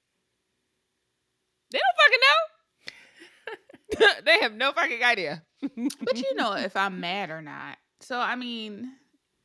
[1.73, 4.21] they don't fucking know.
[4.25, 5.43] they have no fucking idea.
[5.61, 7.77] but you know if I'm mad or not.
[8.01, 8.89] So I mean,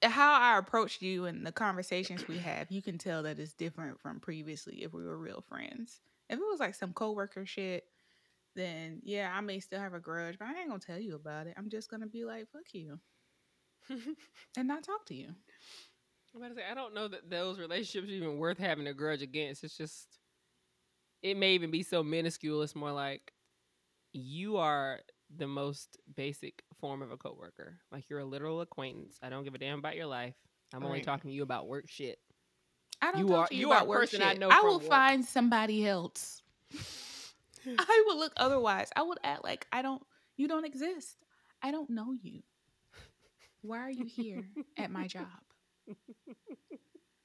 [0.04, 4.00] how I approach you and the conversations we have, you can tell that it's different
[4.00, 6.02] from previously if we were real friends.
[6.30, 7.86] If it was like some coworker shit,
[8.56, 11.48] then yeah, I may still have a grudge, but I ain't gonna tell you about
[11.48, 11.56] it.
[11.58, 13.00] I'm just gonna be like, fuck you.
[14.58, 15.30] and not talk to you.
[16.36, 18.94] I'm about to say, I don't know that those relationships are even worth having a
[18.94, 19.64] grudge against.
[19.64, 20.20] It's just,
[21.22, 22.64] it may even be so minuscule.
[22.64, 23.34] It's more like
[24.14, 25.00] you are
[25.38, 27.80] the most basic form of a coworker.
[27.92, 29.18] Like you're a literal acquaintance.
[29.22, 30.36] I don't give a damn about your life.
[30.74, 31.06] I'm only Right.
[31.06, 32.20] talking to you about work shit.
[33.02, 34.50] I don't You talk are- to you, you are about a work person I know
[34.50, 34.88] I will work.
[34.88, 36.42] find somebody else.
[37.66, 38.90] I would look otherwise.
[38.96, 40.02] I would act like I don't.
[40.38, 41.18] You don't exist.
[41.62, 42.44] I don't know you.
[43.62, 44.44] Why are you here
[44.78, 45.28] at my job?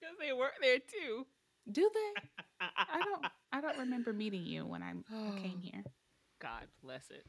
[0.01, 1.27] Because they work there too.
[1.71, 2.23] Do they?
[2.61, 3.27] I don't.
[3.53, 4.93] I don't remember meeting you when I
[5.41, 5.83] came here.
[6.41, 7.27] God bless it.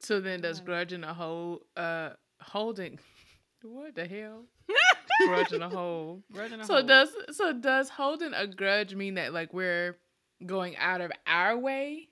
[0.00, 2.98] So then, does grudging a hold, uh, holding,
[3.62, 4.44] what the hell?
[5.26, 5.68] grudging a.
[6.32, 6.86] Grudging a So hold.
[6.86, 9.96] does so does holding a grudge mean that like we're
[10.44, 12.08] going out of our way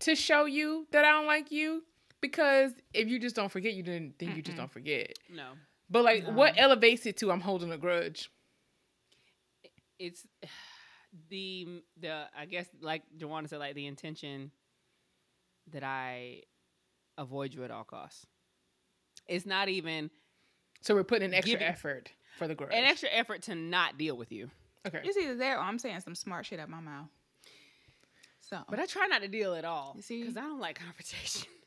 [0.00, 1.82] to show you that I don't like you?
[2.20, 5.12] Because if you just don't forget, you didn't think you just don't forget.
[5.34, 5.48] no.
[5.90, 8.30] But like, what elevates it to I'm holding a grudge?
[9.98, 10.26] it's
[11.28, 14.50] the the I guess like Jawanda said, like the intention
[15.72, 16.42] that I
[17.18, 18.26] avoid you at all costs.
[19.28, 20.10] It's not even
[20.80, 22.72] So we're putting an extra Giving- effort for the grudge.
[22.72, 24.50] an extra effort to not deal with you.
[24.86, 25.00] Okay.
[25.04, 27.08] It's either there or I'm saying some smart shit out my mouth.
[28.40, 30.20] So, But I try not to deal at all You see?
[30.20, 31.48] because I don't like confrontation.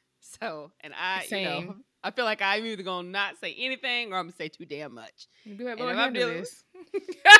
[0.41, 4.17] So, and I, you know, I feel like I'm either gonna not say anything or
[4.17, 5.27] I'm gonna say too damn much.
[5.45, 6.63] You'd be like, And if I'm dealing- this.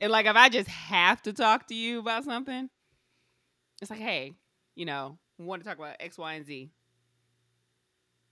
[0.00, 2.68] And like if I just have to talk to you about something,
[3.80, 4.32] it's like, hey,
[4.74, 6.70] you know, we want to talk about X, Y, and Z.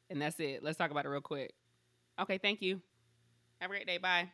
[0.09, 0.63] And that's it.
[0.63, 1.53] Let's talk about it real quick.
[2.21, 2.81] Okay, thank you.
[3.61, 3.99] Have a great day.
[3.99, 4.29] Bye.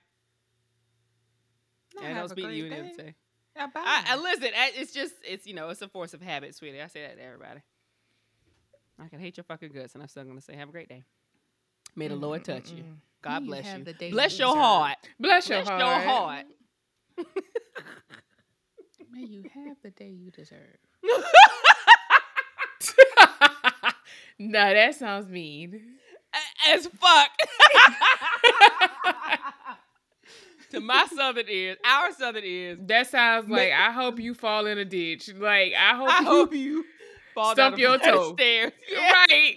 [2.02, 3.14] and I don't speak to you day.
[3.56, 3.82] Yeah, bye.
[3.84, 4.50] I, I listen.
[4.56, 6.80] I, it's just it's you know it's a force of habit, sweetie.
[6.80, 7.60] I say that to everybody.
[8.98, 11.04] I can hate your fucking guts, and I'm still gonna say have a great day.
[11.94, 12.84] May the Lord touch you.
[13.22, 14.10] God you bless you.
[14.10, 14.98] Bless your heart.
[15.18, 15.80] Bless your Bless heart.
[15.80, 16.46] your heart.
[19.10, 20.76] May you have the day you deserve.
[24.38, 25.80] no, that sounds mean.
[26.68, 27.30] As fuck.
[30.70, 32.78] to my southern ears, our southern ears.
[32.82, 35.30] That sounds like I hope you fall in a ditch.
[35.34, 36.84] Like I hope I you hope you
[37.34, 38.32] fall Stump your a flight of toe.
[38.34, 38.72] Stairs.
[38.90, 39.12] Yeah.
[39.30, 39.56] right.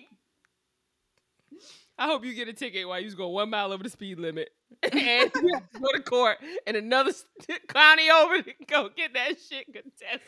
[1.98, 4.50] I hope you get a ticket while you going one mile over the speed limit,
[4.84, 9.14] and you have to go to court and another st- county over to go get
[9.14, 10.20] that shit contested.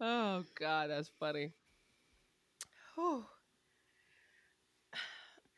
[0.00, 1.52] Oh God, that's funny.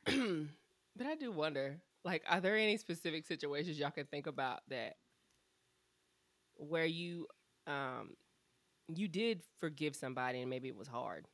[0.96, 4.96] But I do wonder, like, are there any specific situations y'all can think about that
[6.56, 7.26] where you
[7.66, 8.10] um
[8.88, 11.26] you did forgive somebody and maybe it was hard,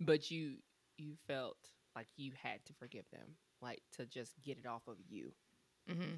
[0.00, 0.56] but you
[0.96, 1.56] you felt
[1.96, 5.32] like you had to forgive them, like to just get it off of you,
[5.88, 6.14] Mm-hmm.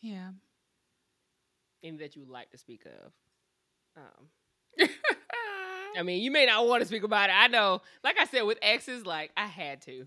[0.00, 0.32] Yeah.
[1.82, 3.12] any that you would like to speak of.
[3.96, 4.28] Um,
[5.96, 7.34] I mean, you may not want to speak about it.
[7.34, 10.06] I know, like I said, with exes, like I had to,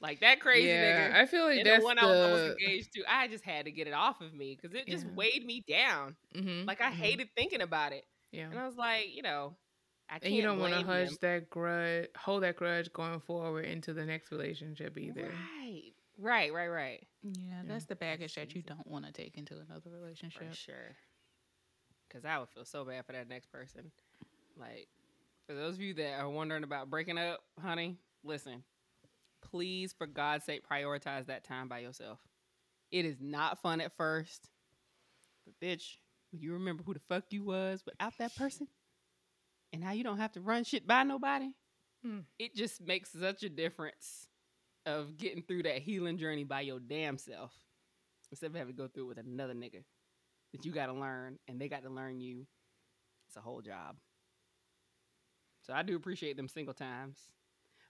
[0.00, 1.14] like that crazy yeah, nigga.
[1.14, 2.58] I feel like and that's the one I was almost the.
[2.58, 5.06] engaged to, I just had to get it off of me because it just Yeah.
[5.06, 6.16] weighed me down.
[6.34, 8.52] Mhm, Like I mhm, hated thinking about it, Yeah.
[8.52, 9.56] and I was like, you know,
[10.08, 10.22] I can't.
[10.22, 11.18] And you don't want to hush them.
[11.18, 15.50] that grudge, hold that grudge going forward into the next relationship either.
[15.58, 17.06] Right, right, right, right.
[17.22, 20.30] Yeah, that's the baggage that you don't want to take into another relationship.
[20.32, 20.96] For sure.
[22.08, 23.92] Because I would feel so bad for that next person.
[24.58, 24.88] Like,
[25.48, 28.62] for those of you that are wondering about breaking up, honey, listen.
[29.50, 32.18] Please, for God's sake, prioritize that time by yourself.
[32.90, 34.50] It is not fun at first.
[35.46, 35.96] But, bitch,
[36.32, 38.66] you remember who the fuck you was without that person
[39.72, 41.50] and how you don't have to run shit by nobody,
[42.02, 42.20] Hmm.
[42.38, 44.28] it just makes such a difference
[44.86, 47.52] of getting through that healing journey by your damn self
[48.30, 49.82] instead of having to go through it with another nigga
[50.52, 52.46] that you got to learn and they got to learn you.
[53.26, 53.96] It's a whole job.
[55.68, 57.18] So I do appreciate them single times,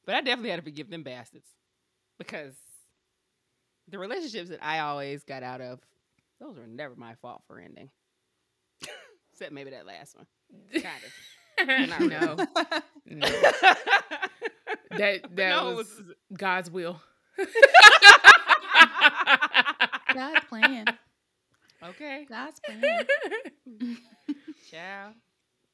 [0.05, 1.47] but I definitely had to forgive them bastards
[2.19, 2.57] because
[3.87, 5.79] the relationships that I always got out of,
[6.41, 7.89] those were never my fault for ending.
[9.33, 10.27] Except maybe that last one.
[10.73, 11.05] Kind
[12.01, 12.01] of.
[12.01, 12.35] no,
[13.07, 13.27] no.
[14.91, 16.03] That that no, it was
[16.37, 17.01] God's will.
[20.13, 20.87] God's plan.
[21.85, 22.27] okay.
[22.29, 23.07] God's plan.
[24.69, 25.15] Child.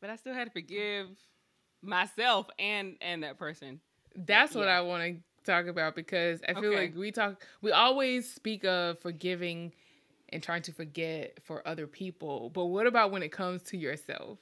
[0.02, 1.08] But I still had to forgive
[1.84, 3.80] myself and and that person.
[4.16, 6.76] That's what I want to talk about because I feel Okay.
[6.76, 9.72] like we talk, we always speak of forgiving
[10.30, 12.50] and trying to forget for other people.
[12.50, 14.38] But what about when it comes to yourself?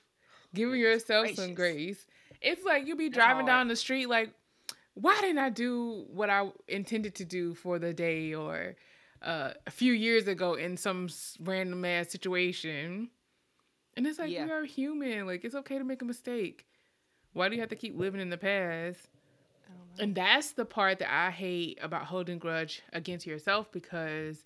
[0.55, 2.07] Giving yourself some grace.
[2.41, 4.33] It's like you be driving down the street, like,
[4.95, 8.77] why didn't I do what I intended to do for the day or
[9.23, 11.09] uh, a few years ago in some
[11.41, 13.09] random ass situation?
[13.97, 14.45] And it's like, Yeah.
[14.45, 15.27] we are human.
[15.27, 16.67] Like, it's okay to make a mistake.
[17.33, 19.09] Why do you have to keep living in the past?
[19.65, 20.05] I don't know.
[20.05, 24.45] And that's the part that I hate about holding grudge against yourself because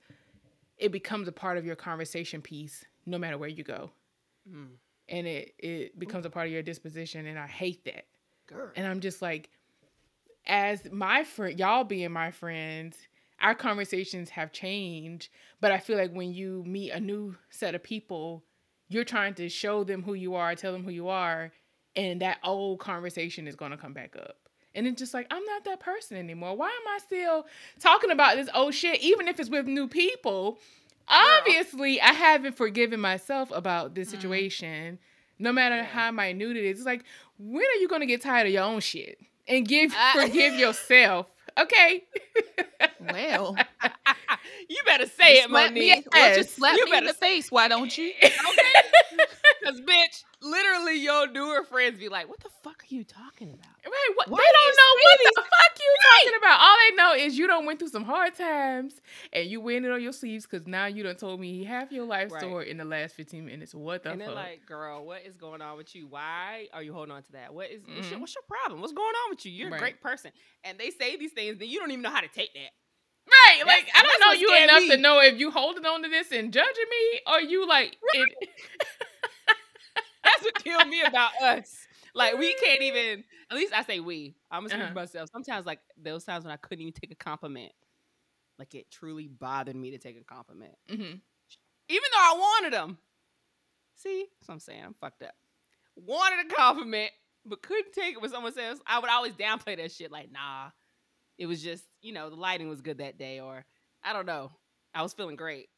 [0.78, 3.90] it becomes a part of your conversation piece no matter where you go.
[4.48, 4.68] Mm.
[5.08, 8.06] And it it becomes a part of your disposition and I hate that.
[8.46, 8.70] Girl.
[8.76, 9.50] And I'm just like
[10.46, 12.96] as my friend y'all being my friends,
[13.40, 15.28] our conversations have changed,
[15.60, 18.44] but I feel like when you meet a new set of people,
[18.88, 21.52] you're trying to show them who you are, tell them who you are,
[21.96, 24.36] and that old conversation is going to come back up.
[24.74, 26.54] And it's just like, I'm not that person anymore.
[26.54, 27.46] Why am I still
[27.80, 30.58] talking about this old shit, even if it's with new people?
[31.08, 34.10] Obviously, I haven't forgiven myself about this Mhm.
[34.12, 34.98] situation,
[35.38, 36.78] no matter how minute it is.
[36.78, 37.04] It's like,
[37.38, 40.54] when are you going to get tired of your own shit and give I- forgive
[40.58, 41.26] yourself?
[41.58, 42.04] Okay.
[43.12, 43.56] Well,
[44.68, 46.06] you better say it, slap me, Monique.
[46.12, 47.50] well, just slap You me in better the face.
[47.50, 48.12] Why don't you?
[49.66, 53.66] Because, bitch, literally your newer friends be like, what the fuck are you talking about?
[53.84, 54.10] Right.
[54.14, 56.60] What, they do don't know what the fuck you talking about.
[56.60, 58.94] All they know is you don't went through some hard times
[59.32, 62.04] and you wearing it on your sleeves because now you done told me half your
[62.06, 62.40] life Right.
[62.40, 63.74] story in the last 15 minutes.
[63.74, 64.36] What the and they're fuck?
[64.36, 66.06] like, girl, what is going on with you?
[66.06, 67.52] Why are you holding on to that?
[67.52, 68.20] What is, what's, your, Mhm.
[68.20, 68.80] what's your problem?
[68.80, 69.52] What's going on with you?
[69.52, 69.76] You're Right.
[69.76, 70.30] a great person.
[70.64, 72.70] And they say these things, then you don't even know how to take that.
[73.28, 73.62] right.
[73.64, 74.88] That's- Like, I don't know you enough me.
[74.90, 78.30] to know if you holding on to this and judging me or you like, it,
[80.36, 81.86] That's what killed me about us.
[82.14, 83.24] Like we can't even.
[83.50, 84.34] At least I say we.
[84.50, 84.88] I'm gonna speak Uh-huh.
[84.88, 85.30] for myself.
[85.32, 87.72] Sometimes, like those times when I couldn't even take a compliment,
[88.58, 91.20] like it truly bothered me to take a compliment, Mhm.
[91.88, 92.98] even though I wanted them.
[93.94, 94.82] See, that's what I'm saying.
[94.84, 95.34] I'm fucked up.
[95.94, 97.10] Wanted a compliment,
[97.44, 98.80] but couldn't take it when someone says.
[98.86, 100.10] I would always downplay that shit.
[100.10, 100.70] Like, nah,
[101.38, 103.64] it was just you know the lighting was good that day, or
[104.02, 104.50] I don't know.
[104.94, 105.68] I was feeling great.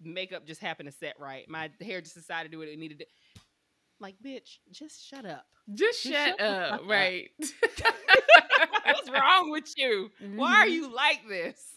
[0.00, 1.48] Makeup just happened to set right.
[1.48, 3.06] My hair just decided to do what it needed to.
[4.02, 5.46] Like, bitch, just shut up.
[5.72, 6.82] just Just shut shut up.
[6.86, 7.30] Right.
[7.38, 10.10] What's wrong with you?
[10.36, 10.72] Why are Mhm.
[10.72, 11.76] you like this?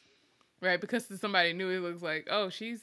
[0.62, 0.82] Right.
[0.82, 2.82] Because somebody knew it looks like, oh, she's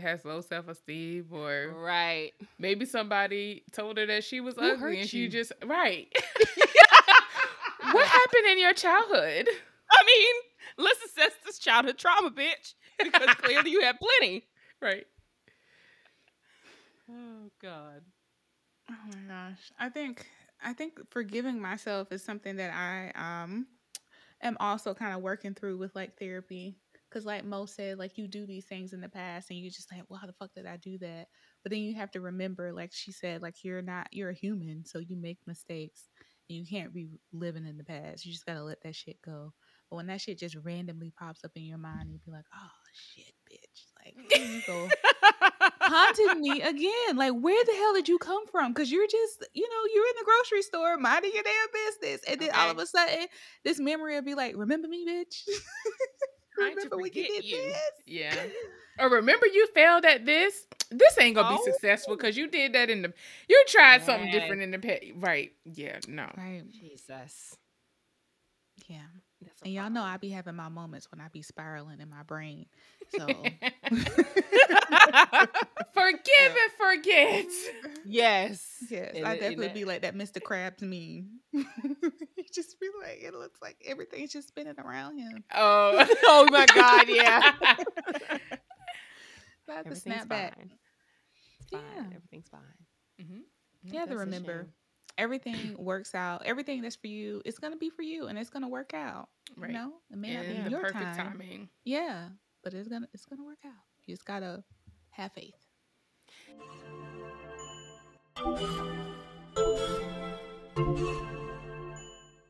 [0.00, 2.32] has low self esteem or Right.
[2.58, 5.28] Maybe somebody told her that she was Who ugly and she you?
[5.28, 6.08] just right.
[7.92, 9.48] what happened in your childhood?
[9.90, 10.34] I mean,
[10.78, 14.44] let's assess this childhood trauma, bitch, because clearly you have plenty.
[14.80, 15.06] Right.
[17.10, 18.02] Oh God.
[18.90, 19.72] Oh my gosh.
[19.78, 20.26] I think
[20.62, 23.66] I think forgiving myself is something that I um
[24.42, 26.76] am also kind of working through with like therapy.
[27.10, 29.88] Cause like Mo said, like you do these things in the past and you just
[29.92, 31.28] like, how the fuck did I do that?
[31.62, 34.84] But then you have to remember, like she said, like you're not you're a human,
[34.84, 36.08] so you make mistakes
[36.50, 38.26] and you can't be living in the past.
[38.26, 39.52] You just gotta let that shit go.
[39.88, 42.70] But when that shit just randomly pops up in your mind, you'd be like, oh
[42.92, 43.84] shit, bitch.
[44.04, 44.88] Like you go
[45.84, 47.16] haunted me again.
[47.16, 48.72] Like, where the hell did you come from?
[48.72, 51.66] Because you're just, you know, you're in the grocery store minding your damn
[52.00, 53.26] business, and then all of a sudden,
[53.64, 55.42] this memory will be like, "Remember me, bitch?
[56.58, 58.34] Remember when you forget did you." this?" Yeah.
[58.96, 60.68] Or remember you failed at this?
[60.92, 61.56] This ain't gonna Oh.
[61.64, 63.12] be successful because you did that in the
[63.48, 65.02] you tried something different in the past.
[65.16, 65.50] Right.
[65.64, 66.30] Yeah, no.
[66.36, 66.62] Right.
[66.70, 67.56] Jesus.
[68.86, 68.98] Yeah.
[69.44, 70.14] That's And y'all know problem.
[70.14, 72.66] I be having my moments when I be spiraling in my brain.
[73.16, 73.26] So.
[75.94, 77.46] Forgive and forget.
[78.04, 78.66] yes.
[78.90, 80.40] Yes, And I definitely that- be like that Mr.
[80.40, 81.40] Krabs meme.
[81.52, 85.44] you just be like, it looks like everything's just spinning around him.
[85.54, 86.04] Oh.
[86.26, 87.52] Oh my God, yeah.
[87.54, 87.68] I
[89.68, 90.56] have to Everything's snap back.
[90.56, 90.70] fine.
[91.60, 91.80] It's fine.
[91.96, 92.04] Yeah.
[92.16, 92.60] Everything's fine.
[93.22, 93.38] Mm-hmm.
[93.92, 94.72] You have to That's a remember shame.
[95.18, 96.42] Everything works out.
[96.44, 99.28] Everything that's for you, it's gonna be for you, and it's gonna work out.
[99.56, 99.70] Right.
[99.70, 101.16] You know, it may not be your perfect time.
[101.16, 101.68] timing.
[101.84, 102.28] Yeah,
[102.62, 103.72] but it's gonna it's gonna work out.
[104.06, 104.64] You just gotta
[105.10, 105.54] have faith.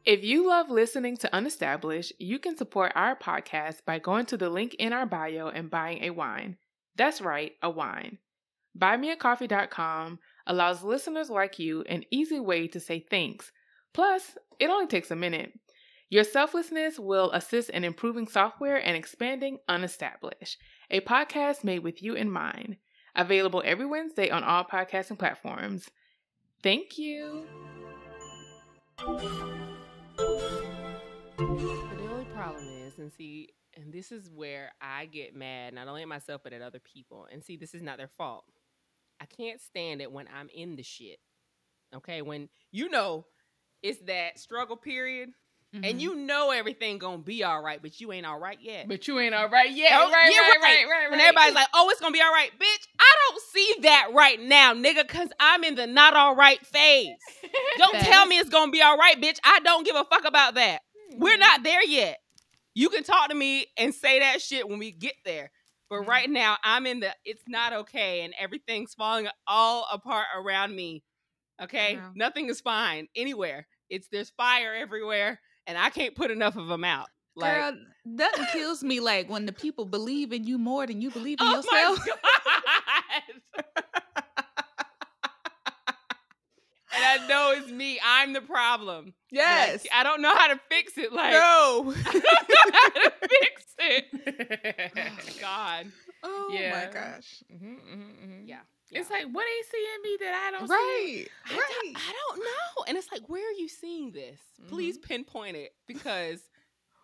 [0.06, 4.50] If you love listening to Unestablished, you can support our podcast by going to the
[4.50, 6.58] link in our bio and buying a wine.
[6.96, 8.18] That's right, a wine.
[8.78, 13.52] BuyMeACoffee.com allows listeners like you an easy way to say thanks.
[13.92, 15.52] Plus, it only takes a minute.
[16.10, 20.56] Your selflessness will assist in improving software and expanding Unestablished,
[20.90, 22.76] a podcast made with you in mind.
[23.16, 25.88] Available every Wednesday on all podcasting platforms.
[26.62, 27.46] Thank you.
[28.96, 29.18] But
[31.36, 36.02] the only problem is, and see, and this is where I get mad, not only
[36.02, 37.26] at myself, but at other people.
[37.32, 38.44] And see, this is not their fault.
[39.20, 41.18] I can't stand it when I'm in the shit.
[41.94, 42.22] Okay.
[42.22, 43.26] When you know
[43.82, 45.30] it's that struggle period
[45.74, 45.84] Mm-hmm.
[45.84, 48.86] and you know everything gonna be all right, but you ain't all right yet.
[48.86, 49.90] But you ain't all right yet.
[49.92, 50.84] Oh, right, yeah, right, right.
[50.86, 52.50] right, right, And everybody's like, oh, it's gonna be all right.
[52.52, 56.64] Bitch, I don't see that right now, nigga, because I'm in the not all right
[56.64, 57.16] phase.
[57.78, 59.38] Don't tell me it's gonna be all right, bitch.
[59.42, 60.82] I don't give a fuck about that.
[61.16, 62.18] We're not there yet.
[62.74, 65.50] You can talk to me and say that shit when we get there.
[65.90, 66.06] But Mhm.
[66.08, 71.02] right now, I'm in the it's not okay, and everything's falling all apart around me.
[71.62, 71.96] Okay?
[71.96, 72.12] Wow.
[72.16, 73.66] Nothing is fine anywhere.
[73.90, 77.08] It's there's fire everywhere, and I can't put enough of them out.
[77.36, 77.72] Like, Girl,
[78.04, 81.46] nothing kills me like when the people believe in you more than you believe in
[81.48, 81.98] oh yourself.
[82.06, 82.12] my
[83.64, 83.64] God.
[86.96, 88.00] and I know it's me.
[88.04, 89.06] I'm the problem.
[89.06, 89.86] Like, Yes.
[89.92, 91.12] I don't know how to fix it.
[91.12, 91.92] Like, no.
[92.06, 92.22] I don't
[92.72, 95.38] know how to fix it.
[95.40, 95.86] God.
[96.22, 96.70] oh Yeah.
[96.70, 97.42] my gosh.
[97.52, 98.42] Mhm, mhm, mhm.
[98.46, 98.60] Yeah.
[98.90, 100.74] It's like, what they see in me that I don't see?
[100.74, 101.28] Right.
[101.46, 101.94] I don't, Right.
[101.96, 102.84] I don't know.
[102.88, 104.38] And it's like, where are you seeing this?
[104.68, 105.06] Please Mm-hmm.
[105.06, 106.40] pinpoint it because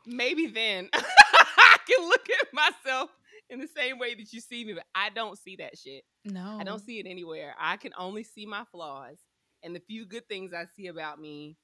[0.06, 3.10] maybe then I can look at myself
[3.48, 6.04] in the same way that you see me, but I don't see that shit.
[6.24, 6.58] No.
[6.60, 7.54] I don't see it anywhere.
[7.58, 9.18] I can only see my flaws.
[9.64, 11.56] And the few good things I see about me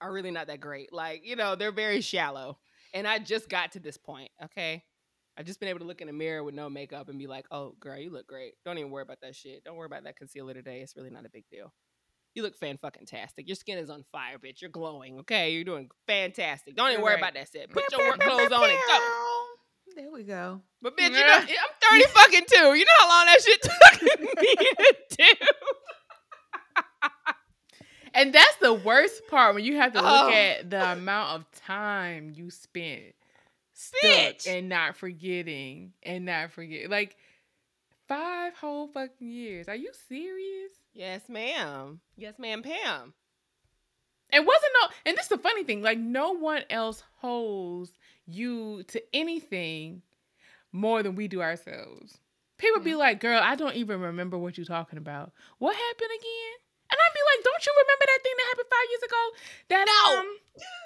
[0.00, 0.92] are really not that great.
[0.92, 2.58] Like, you know, they're very shallow.
[2.94, 4.84] And I just got to this point, okay?
[5.36, 7.44] I've just been able to look in the mirror with no makeup and be like,
[7.50, 8.54] oh, girl, you look great.
[8.64, 9.64] Don't even worry about that shit.
[9.64, 10.80] Don't worry about that concealer today.
[10.80, 11.72] It's really not a big deal.
[12.34, 13.48] You look fan fucking tastic.
[13.48, 14.60] Your skin is on fire, bitch.
[14.60, 15.52] You're glowing, okay?
[15.52, 16.76] You're doing fantastic.
[16.76, 17.22] Don't even You're worry right.
[17.22, 17.70] about that shit.
[17.70, 19.00] Put your work clothes on and go.
[19.96, 20.62] There we go.
[20.82, 22.74] But bitch, you know, I'm 30 fucking two.
[22.74, 25.46] You know how long that shit took me to do?
[28.14, 30.30] And that's the worst part when you have to look Oh.
[30.32, 33.14] at the amount of time you spent
[33.72, 36.88] stuck and not forgetting and not forget.
[36.88, 37.16] Like
[38.06, 39.68] five whole fucking years.
[39.68, 40.72] Are you serious?
[40.92, 42.00] Yes, ma'am.
[42.16, 43.14] Yes, ma'am, Pam.
[44.32, 45.82] It wasn't no, and this is the funny thing.
[45.82, 47.92] Like no one else holds
[48.26, 50.02] you to anything
[50.72, 52.18] more than we do ourselves.
[52.58, 55.32] People be like, "Girl, I don't even remember what you're talking about.
[55.58, 56.58] What happened again?"
[56.94, 59.22] And I'd be like, "Don't you remember that thing that happened five years ago?
[59.74, 59.98] That No.
[60.22, 60.28] um,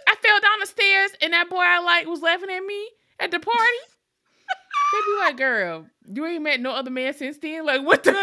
[0.08, 2.80] I fell down the stairs and that boy I like was laughing at me
[3.20, 3.82] at the party."
[4.92, 7.66] They'd be like, "Girl, you ain't met no other man since then.
[7.66, 8.12] Like, what the?"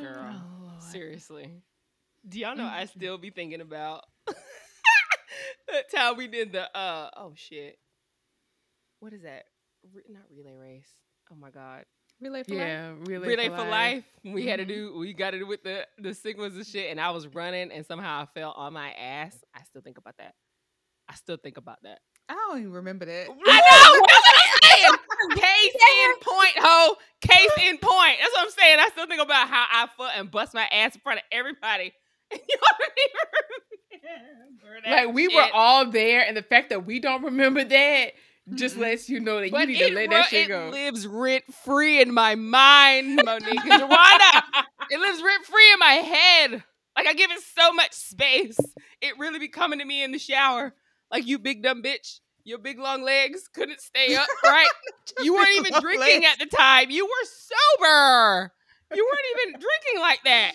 [0.00, 0.34] Girl.
[0.34, 1.62] Oh, Seriously.
[2.28, 7.32] Do y'all know I still be thinking about that time we did the uh oh
[7.34, 7.78] shit.
[9.00, 9.44] What is that?
[9.92, 10.88] Re- not relay race.
[11.32, 11.84] Oh my god.
[12.22, 12.60] Relay for life?
[12.60, 13.28] Yeah, really.
[13.28, 14.04] relay for life.
[14.24, 15.00] We had to do mm-hmm.
[15.00, 17.84] we got to do with the the sigmas and shit and I was running and
[17.84, 19.36] somehow I fell on my ass.
[19.54, 20.34] I still think about that.
[21.08, 21.98] I still think about that.
[22.28, 23.26] I don't even remember that.
[23.28, 24.06] I know.
[24.06, 24.98] That's what I'm saying.
[25.42, 26.96] Case in point, ho.
[27.20, 28.16] Case in point.
[28.20, 28.78] That's what I'm saying.
[28.78, 31.92] I still think about how I fought and bust my ass in front of everybody.
[32.32, 36.98] You don't even remember that Like we were all there, and the fact that we
[36.98, 38.12] don't remember that
[38.54, 40.68] just lets you know that But you need to let that shit go.
[40.68, 44.42] it lives rent free in my mind, Monique and Jawanda.
[44.90, 46.64] it lives rent free in my head.
[46.96, 48.58] Like I give it so much space.
[49.00, 50.74] It really be coming to me in the shower.
[51.10, 52.20] Like you big dumb bitch.
[52.44, 54.66] Your big long legs couldn't stay up, right?
[55.22, 56.26] you weren't even drinking legs.
[56.32, 56.90] at the time.
[56.90, 58.52] You were sober.
[58.94, 60.52] You weren't even drinking like that.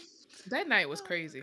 [0.49, 1.41] that night was crazy.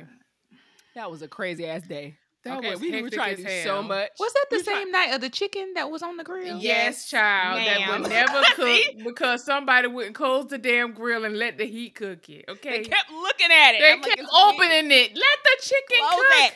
[0.95, 2.17] That was a crazy ass day.
[2.45, 4.11] That okay, was we were hectic trying as to do so much.
[4.19, 6.59] Was that the We tried- same night of the chicken that was on the grill?
[6.59, 7.67] Yes, Yes, child.
[7.67, 11.95] That would never cook because somebody wouldn't close the damn grill and let the heat
[11.95, 12.45] cook it.
[12.49, 12.83] Okay.
[12.83, 13.81] They kept looking at it.
[13.81, 14.31] They I'm like, kept weird.
[14.55, 15.11] opening it.
[15.17, 16.27] Let the chicken Close cook.
[16.47, 16.53] it.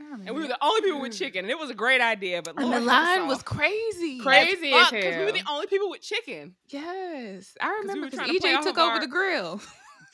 [0.00, 1.18] I And we were the only people with mm.
[1.18, 2.40] chicken, and it was a great idea.
[2.40, 4.20] But And the line was crazy.
[4.20, 6.54] Crazy As as we were the only people with chicken.
[6.68, 9.60] Yes, I remember because trying to play EJ took over our- the grill.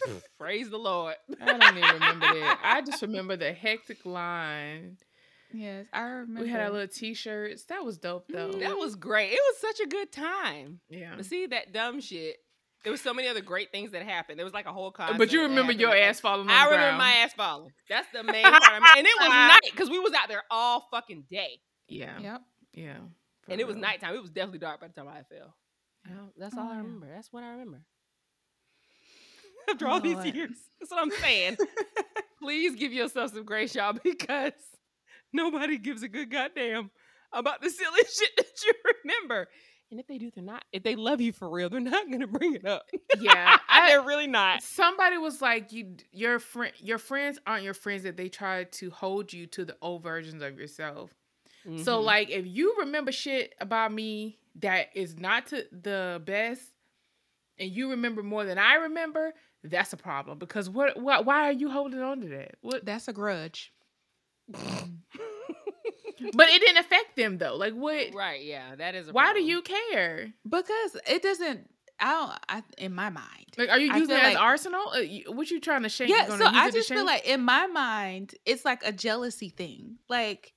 [0.38, 1.14] Praise the Lord.
[1.40, 2.60] I don't even remember that.
[2.62, 4.96] I just remember the hectic line.
[5.52, 6.42] yes, I remember.
[6.42, 7.64] We had our little t-shirts.
[7.66, 8.50] That was dope though.
[8.50, 8.60] Mm.
[8.60, 9.32] That was great.
[9.32, 10.80] It was such a good time.
[10.88, 11.14] yeah.
[11.16, 12.36] But see that dumb shit.
[12.82, 14.38] There was so many other great things that happened.
[14.38, 15.16] There was like a whole concert.
[15.16, 16.98] But you remember your ass falling on I the remember ground.
[16.98, 17.72] my ass falling.
[17.88, 18.56] That's the main part.
[18.56, 18.98] of it.
[18.98, 22.18] And it was night because we was out there all fucking day, Yeah.
[22.20, 22.40] Yep.
[22.74, 22.96] Yeah.
[23.42, 24.14] for and it was nighttime.
[24.14, 25.54] It was definitely dark by the time I fell.
[26.10, 26.78] Well, that's all Oh, I yeah.
[26.82, 27.06] remember.
[27.14, 27.80] That's what I remember.
[29.70, 30.50] After all these years,
[30.80, 31.56] that's what I'm saying.
[32.40, 34.52] Please give yourself some grace, y'all, because
[35.32, 36.90] nobody gives a good goddamn
[37.32, 39.48] about the silly shit that you remember.
[39.90, 40.64] And if they do, they're not.
[40.72, 42.88] If they love you for real, they're not gonna bring it up.
[43.18, 44.62] Yeah, I- they're really not.
[44.62, 48.02] Somebody was like, "You, your friend, your friends aren't your friends.
[48.04, 51.14] That they try to hold you to the old versions of yourself.
[51.76, 52.04] So, Mhm.
[52.04, 56.62] like, if you remember shit about me that is not to the best,
[57.58, 59.32] and you remember more than I remember,
[59.64, 60.38] that's a problem.
[60.38, 62.56] Because what, what, why are you holding on to that?
[62.60, 62.84] What?
[62.84, 63.72] That's a grudge.
[66.32, 67.56] But it didn't affect them though.
[67.56, 68.14] Like, what?
[68.14, 68.42] right?
[68.42, 69.08] Yeah, that is.
[69.08, 70.32] A Why do you care?
[70.48, 71.68] Because it doesn't.
[72.00, 72.32] I don't.
[72.48, 73.46] I, in my mind.
[73.58, 74.82] Like, are you I using feel it as like- arsenal?
[74.94, 76.08] Uh, you- what you trying to shame?
[76.08, 76.28] Yeah.
[76.28, 79.96] So I just feel like in my mind, it's like a jealousy thing.
[80.08, 80.52] Like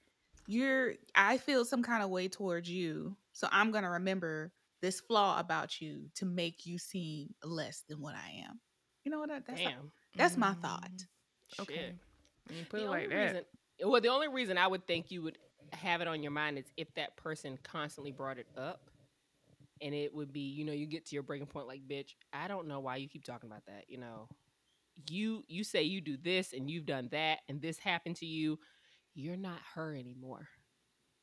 [0.46, 0.94] you're.
[1.16, 4.52] I feel some kind of way towards you, so I'm gonna remember
[4.82, 8.60] this flaw about you to make you seem less than what I am.
[9.08, 9.32] You know what?
[9.32, 9.92] I- That's Damn.
[10.18, 10.92] that's my thought.
[11.56, 11.94] Mm, Okay.
[12.50, 12.58] Shit.
[12.58, 13.26] You put The it like only that.
[13.80, 15.38] reason- well, the only reason I would think you would
[15.72, 18.92] have it on your mind is if that person constantly brought it up,
[19.80, 22.50] and it would be, you know, you get to your breaking point, like, bitch, I
[22.50, 23.86] don't know why you keep talking about that.
[23.90, 24.28] You know,
[25.10, 28.60] you you say you do this and you've done that, and this happened to you.
[29.14, 30.50] You're not her anymore.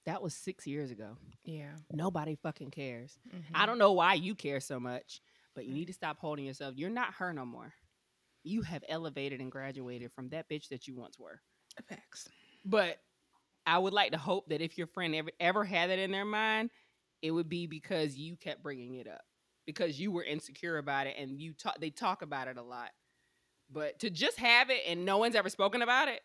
[0.07, 1.19] That was six years ago.
[1.45, 1.77] Yeah.
[1.93, 3.19] Nobody fucking cares.
[3.29, 3.43] Mhm.
[3.55, 5.21] I don't know why you care so much,
[5.55, 6.75] but you need to stop holding yourself.
[6.77, 7.73] You're not her no more.
[8.43, 11.41] You have elevated and graduated from that bitch that you once were.
[11.89, 12.29] Facts.
[12.65, 12.99] But
[13.67, 16.25] I would like to hope that if your friend ever ever had it in their
[16.25, 16.71] mind,
[17.23, 19.23] it would be because you kept bringing it up
[19.67, 22.91] because you were insecure about it and you talk they talk about it a lot.
[23.73, 26.21] But to just have it and no one's ever spoken about it,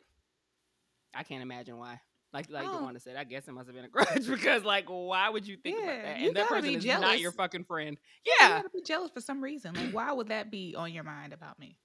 [1.15, 2.01] I can't imagine why.
[2.31, 2.77] Like like Oh.
[2.79, 5.57] Jawanda said, I guess it must have been a grudge because like why would you
[5.57, 6.19] think about Yeah, that?
[6.19, 7.97] you And that person be is not your fucking friend.
[8.23, 8.47] Yeah.
[8.47, 9.73] You gotta be jealous for some reason.
[9.73, 11.75] Like, why would that be on your mind about me?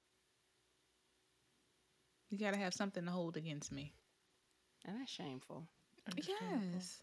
[2.31, 3.93] You gotta have something to hold against me.
[4.85, 5.67] And that's shameful.
[5.67, 6.67] Oh, Understandable.
[6.75, 7.03] Yes.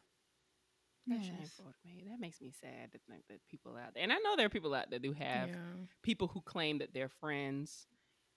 [1.08, 1.36] That's Yes.
[1.36, 2.06] shameful to me.
[2.10, 4.50] That makes me sad to think that people out there, and I know there are
[4.50, 5.56] people out there who have Yeah.
[6.04, 7.88] people who claim that they're friends,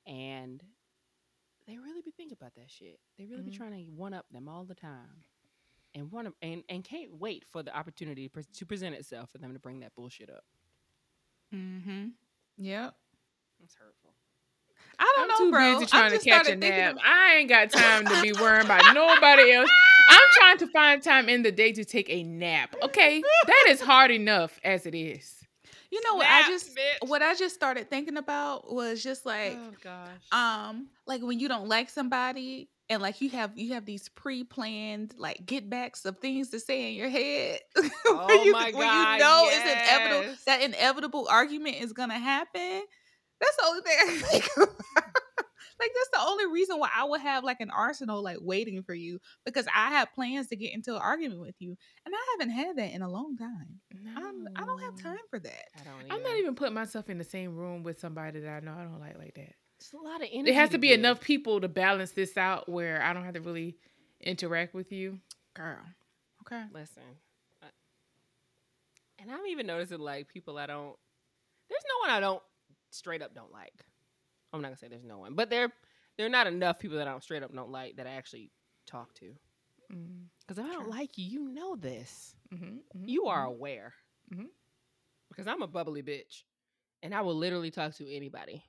[0.07, 0.64] and
[1.66, 2.98] they really be thinking about that shit.
[3.18, 3.46] They really Mhm.
[3.46, 5.24] be trying to one up them all the time,
[5.94, 9.52] and want to and and can't wait for the opportunity to present itself for them
[9.52, 10.44] to bring that bullshit up.
[11.54, 12.08] Mm-hmm.
[12.58, 12.94] Yep.
[13.62, 14.14] It's hurtful.
[14.98, 15.74] I don't I'm know, too bro.
[15.78, 16.92] busy trying I to catch a nap.
[16.94, 19.70] of- I ain't got time to be worrying about nobody else.
[20.08, 22.76] I'm trying to find time in the day to take a nap.
[22.82, 25.43] Okay, that is hard enough as it is.
[25.95, 26.26] You know what?
[26.26, 27.09] I just bitch.
[27.09, 30.32] what I just started thinking about was just like oh gosh.
[30.32, 35.14] um like when you don't like somebody and like you have you have these pre-planned
[35.16, 38.88] like get backs of things to say in your head When Oh you- my when
[38.88, 42.82] you know it's inevitable that inevitable argument is gonna happen
[43.40, 45.13] that's the only thing i think about
[45.80, 48.94] like that's the only reason why i would have like an arsenal like waiting for
[48.94, 52.54] you because i have plans to get into an argument with you and i haven't
[52.54, 53.80] had that in a long time
[54.16, 56.12] I'm, i don't have time for that I don't.
[56.12, 58.82] I'm not even putting myself in the same room with somebody that I know I
[58.82, 59.54] don't like like that.
[59.80, 60.50] It's a lot of energy.
[60.52, 60.98] There has to be give.
[61.00, 63.76] enough people to balance this out where I don't have to really
[64.20, 65.18] interact with you.
[65.54, 65.78] girl
[66.42, 67.02] okay Listen,
[67.62, 67.66] I-
[69.20, 70.96] and I'm even noticing like people I don't.
[71.68, 72.42] There's no one I don't
[72.90, 73.72] straight up don't like.
[74.55, 75.72] I'm not gonna say there's no one, but there
[76.16, 78.50] there are not enough people that I don't straight up don't like that I actually
[78.86, 79.34] talk to.
[79.92, 82.34] Mm, Because if I don't like you, you know this.
[82.52, 83.48] mhm, mhm, You are mhm.
[83.48, 83.94] aware.
[84.32, 84.46] Mhm.
[85.28, 86.42] Because I'm a bubbly bitch,
[87.02, 88.62] and I will literally talk to anybody.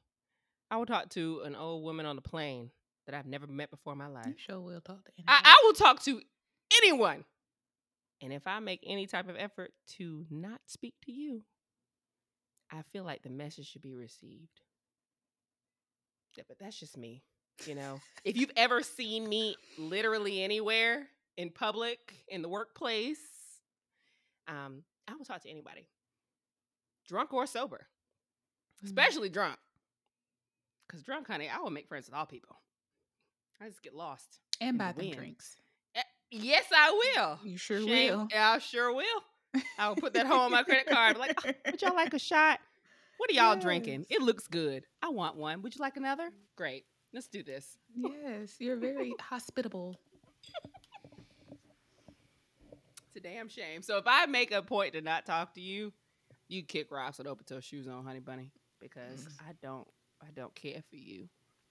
[0.71, 2.71] I will talk to an old woman on the plane
[3.05, 4.25] that I've never met before in my life.
[4.27, 5.41] you sure will talk to I.
[5.43, 6.21] I will talk to
[6.81, 7.23] anyone.
[8.21, 11.43] And if I make any type of effort to not speak to you,
[12.71, 14.61] I feel like the message should be received.
[16.35, 17.23] Yeah, but that's just me.
[17.65, 21.07] You know, if you've ever seen me literally anywhere
[21.37, 23.19] in public, in the workplace,
[24.47, 25.87] um, I will talk to anybody,
[27.07, 27.87] drunk or sober,
[28.81, 28.85] Mm.
[28.85, 29.57] especially drunk.
[30.87, 32.57] Because drunk, honey, I will make friends with all people.
[33.61, 34.39] I just get lost.
[34.61, 35.17] and buy the them wind.
[35.17, 35.57] drinks
[35.95, 37.39] Eh, Yes, I will.
[37.49, 39.23] you sure Shame- will I sure will.
[39.77, 41.17] I will put that home on my credit card.
[41.17, 42.59] Like, "Oh, would y'all like a shot?
[43.17, 44.05] What are y'all drinking?
[44.09, 44.85] It looks good.
[45.01, 45.61] I want one.
[45.61, 46.29] Would you like another?
[46.55, 46.85] Great.
[47.13, 47.77] Let's do this.
[47.95, 49.95] yes you're very hospitable
[53.07, 53.81] It's a damn shame.
[53.81, 55.93] So if I make a point to not talk to you,
[56.49, 58.51] you kick rocks with open toe shoes on, honey bunny,
[58.81, 59.87] because I don't,
[60.21, 61.29] I don't care for you,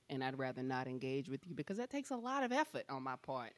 [0.09, 3.03] and I'd rather not engage with you because that takes a lot of effort on
[3.03, 3.53] my part.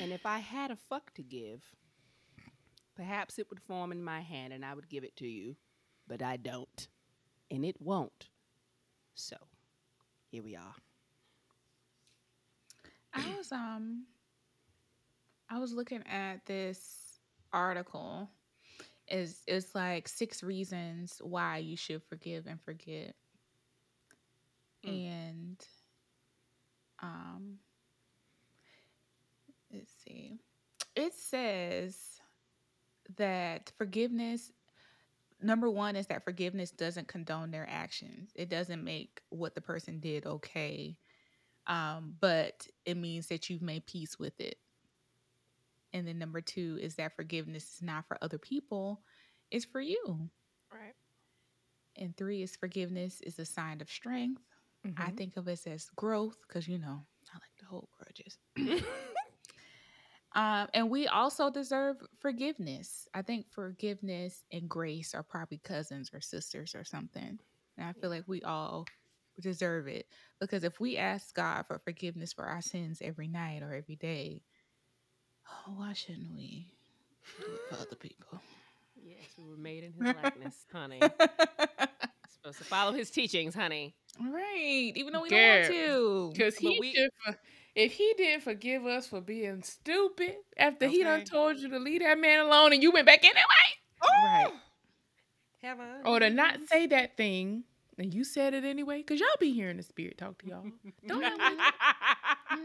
[0.00, 1.62] And if I had a fuck to give,
[2.96, 5.54] perhaps it would form in my hand and I would give it to you,
[6.06, 6.88] but I don't,
[7.50, 8.28] and it won't.
[9.14, 9.36] So
[10.30, 10.74] here we are.
[13.12, 14.04] I was um
[15.48, 17.20] I was looking at this
[17.52, 18.28] article
[19.08, 23.14] is it's like six reasons why you should forgive and forget.
[24.84, 25.08] Mm.
[25.08, 25.66] And
[27.02, 27.58] um
[29.72, 30.38] let's see.
[30.96, 32.20] It says
[33.16, 34.50] that forgiveness
[35.44, 38.30] number one is that forgiveness doesn't condone their actions.
[38.34, 40.96] It doesn't make what the person did okay.
[41.66, 44.56] Um, but it means that you've made peace with it.
[45.92, 49.02] And then number two is that forgiveness is not for other people,
[49.50, 50.30] it's for you.
[50.72, 50.94] Right.
[51.96, 54.42] And three is forgiveness is a sign of strength.
[54.96, 55.16] I Mhm.
[55.16, 58.38] think of it as growth because you know I like to hold grudges.
[60.34, 63.08] um, and we also deserve forgiveness.
[63.14, 67.38] I think forgiveness and grace are probably cousins or sisters or something.
[67.78, 68.86] And I feel like we all
[69.40, 70.06] deserve it
[70.40, 74.42] because if we ask God for forgiveness for our sins every night or every day,
[75.68, 76.68] oh, why shouldn't we
[77.40, 78.40] do it for other people?
[79.02, 81.00] yes, we were made in his likeness, honey.
[82.28, 83.94] Supposed to follow his teachings, honey.
[84.20, 86.30] right, even though we Girl, don't want to.
[86.34, 87.36] Because But he we- should for-
[87.74, 92.00] if he didn't forgive us for being stupid after he done told you to leave
[92.02, 93.42] that man alone and you went back anyway,
[94.02, 94.52] Right.
[95.62, 95.86] Heaven.
[96.04, 97.64] or to not say that thing
[97.98, 100.64] and you said it anyway, because y'all be hearing the spirit talk to y'all.
[101.06, 101.74] Don't act like,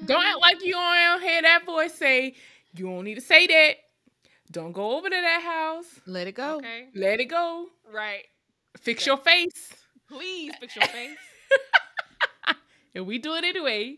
[0.06, 2.36] don't act like you don't hear that voice say
[2.76, 3.76] you don't need to say that.
[4.52, 5.86] Don't go over to that house.
[6.08, 6.58] Let it go.
[6.58, 6.88] Okay.
[6.96, 7.68] Let it go.
[7.94, 8.24] Right.
[8.80, 9.10] Fix Okay.
[9.12, 9.74] your face.
[10.08, 11.18] Please fix your face.
[12.96, 13.98] And we do it anyway.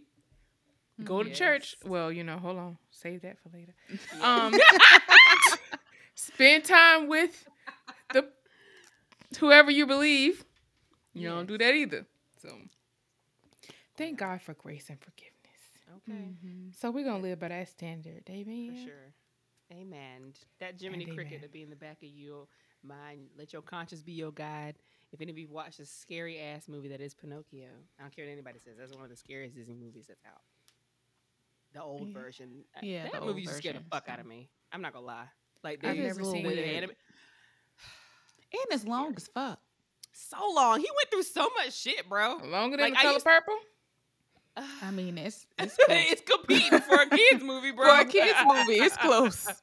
[1.03, 1.75] Go to church.
[1.85, 2.77] Well, you know, hold on.
[2.91, 3.73] Save that for later.
[4.17, 4.45] Yeah.
[4.47, 4.53] Um,
[6.15, 7.47] spend time with
[8.13, 8.27] the
[9.39, 10.43] whoever you believe.
[11.13, 12.05] You don't do that either.
[12.41, 12.49] So,
[13.97, 15.31] thank God for grace and forgiveness.
[15.97, 16.29] okay.
[16.45, 16.75] Mhm.
[16.75, 18.75] So we're gonna live by that standard, Amen.
[18.75, 19.13] For sure.
[19.73, 20.33] Amen.
[20.59, 21.43] That Jiminy And Cricket amen.
[21.43, 22.47] to be in the back of your
[22.83, 23.29] mind.
[23.37, 24.75] Let your conscience be your guide.
[25.11, 27.67] If any of you watched this scary ass movie that is Pinocchio,
[27.99, 28.75] I don't care what anybody says.
[28.77, 30.41] That's one of the scariest Disney movies that's out.
[31.73, 32.13] The old Yeah.
[32.13, 32.65] version.
[32.81, 34.49] Yeah, that movie old used to the fuck out of me.
[34.71, 35.27] I'm not gonna lie.
[35.63, 36.75] Like I've never seen the it.
[36.77, 36.91] anim-
[38.53, 39.59] And it's long as fuck.
[40.13, 40.79] so long.
[40.79, 42.35] He went through so much shit, bro.
[42.43, 43.57] Longer than Like, the I color used- purple.
[44.57, 47.85] I mean, it's it's it's competing for a kids movie, bro.
[47.85, 49.47] For a kids movie, it's close.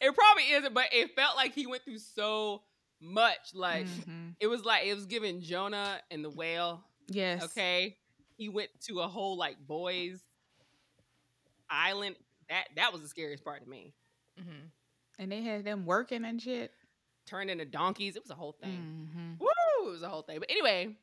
[0.00, 2.62] It probably isn't, but it felt like he went through so
[3.00, 3.54] much.
[3.54, 4.36] Like Mhm.
[4.38, 6.84] it was like it was giving Jonah and the whale.
[7.08, 7.42] Yes.
[7.42, 7.98] Okay,
[8.36, 10.22] he went to a whole like boys
[11.70, 12.16] island.
[12.48, 13.92] That that was the scariest part to me.
[14.40, 14.66] Mm-hmm.
[15.18, 16.72] And they had them working and shit.
[17.26, 18.16] Turned into donkeys.
[18.16, 19.08] It was a whole thing.
[19.16, 19.40] Mhm.
[19.40, 19.88] Woo!
[19.88, 20.38] It was a whole thing.
[20.40, 20.94] But anyway,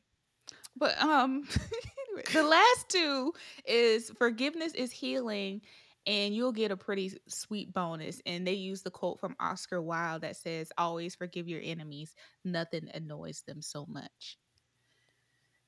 [0.76, 1.48] But um,
[2.32, 3.32] the last two
[3.66, 5.62] is forgiveness is healing,
[6.06, 8.20] and you'll get a pretty sweet bonus.
[8.26, 12.14] And they use the quote from Oscar Wilde that says, "Always forgive your enemies.
[12.44, 14.38] Nothing annoys them so much."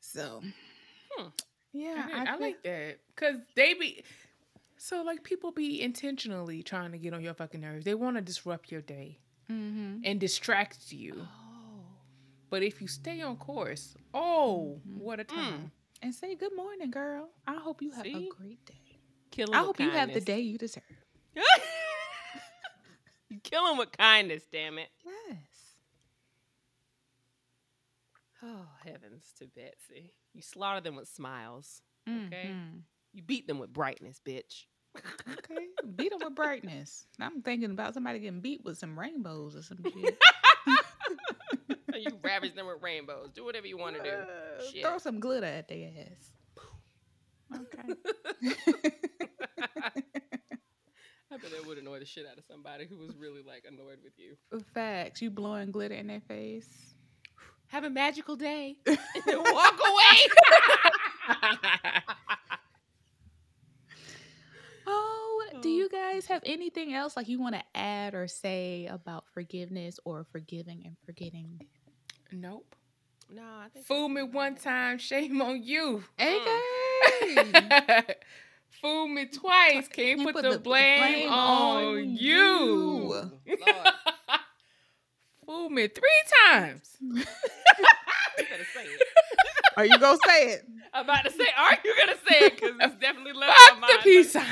[0.00, 0.42] So,
[1.16, 1.28] Hmm.
[1.72, 4.04] yeah, I, feel- like that because they be
[4.76, 7.84] so like people be intentionally trying to get on your fucking nerves.
[7.84, 10.00] They want to disrupt your day Mhm.
[10.04, 11.26] and distract you.
[11.30, 11.86] oh,
[12.50, 14.98] But if you stay on course, oh, Mhm.
[14.98, 15.72] what a time!
[16.02, 17.30] and say good morning, girl.
[17.46, 18.28] I hope you have See?
[18.28, 18.98] a great day.
[19.30, 20.84] kill I hope you have the day you deserve.
[23.28, 24.44] you kill him with kindness.
[24.52, 24.90] Damn it.
[25.04, 25.76] Yes.
[28.42, 30.12] Oh heavens to Betsy!
[30.34, 31.82] You slaughter them with smiles.
[32.06, 32.50] Okay.
[32.52, 32.82] Mhm.
[33.14, 34.64] You beat them with brightness, bitch.
[34.96, 35.66] Okay.
[35.96, 37.06] Beat them with brightness.
[37.20, 40.18] I'm thinking about somebody getting beat with some rainbows or some shit.
[41.94, 43.30] you ravage them with rainbows.
[43.34, 44.10] Do whatever you want to do.
[44.10, 44.82] Uh, Shit.
[44.84, 46.32] Throw some glitter at their ass.
[47.56, 47.94] Okay.
[51.30, 53.98] I bet that would annoy the shit out of somebody who was really like annoyed
[54.02, 54.36] with you.
[54.74, 55.20] Facts.
[55.22, 56.94] You blowing glitter in their face.
[57.68, 58.98] Have a magical day and
[59.52, 61.56] walk away.
[64.86, 68.86] Oh, do Oh, you guys have anything else like you want to add or say
[68.86, 71.60] about forgiveness or forgiving and forgetting?
[72.32, 72.74] Nope.
[73.30, 76.02] no, I think Fool me one time, shame on you.
[76.20, 78.04] Okay.
[78.82, 83.30] Fool me twice, can't You put, put the, the blame, on, you.
[83.46, 83.56] you.
[85.46, 86.96] Fool me three times.
[87.00, 87.14] you
[88.36, 88.86] better say.
[89.76, 90.64] Are you gonna say it?
[90.92, 92.54] I'm about to say, are you gonna say it?
[92.56, 94.44] Because it's definitely left Fuck my the peace sign.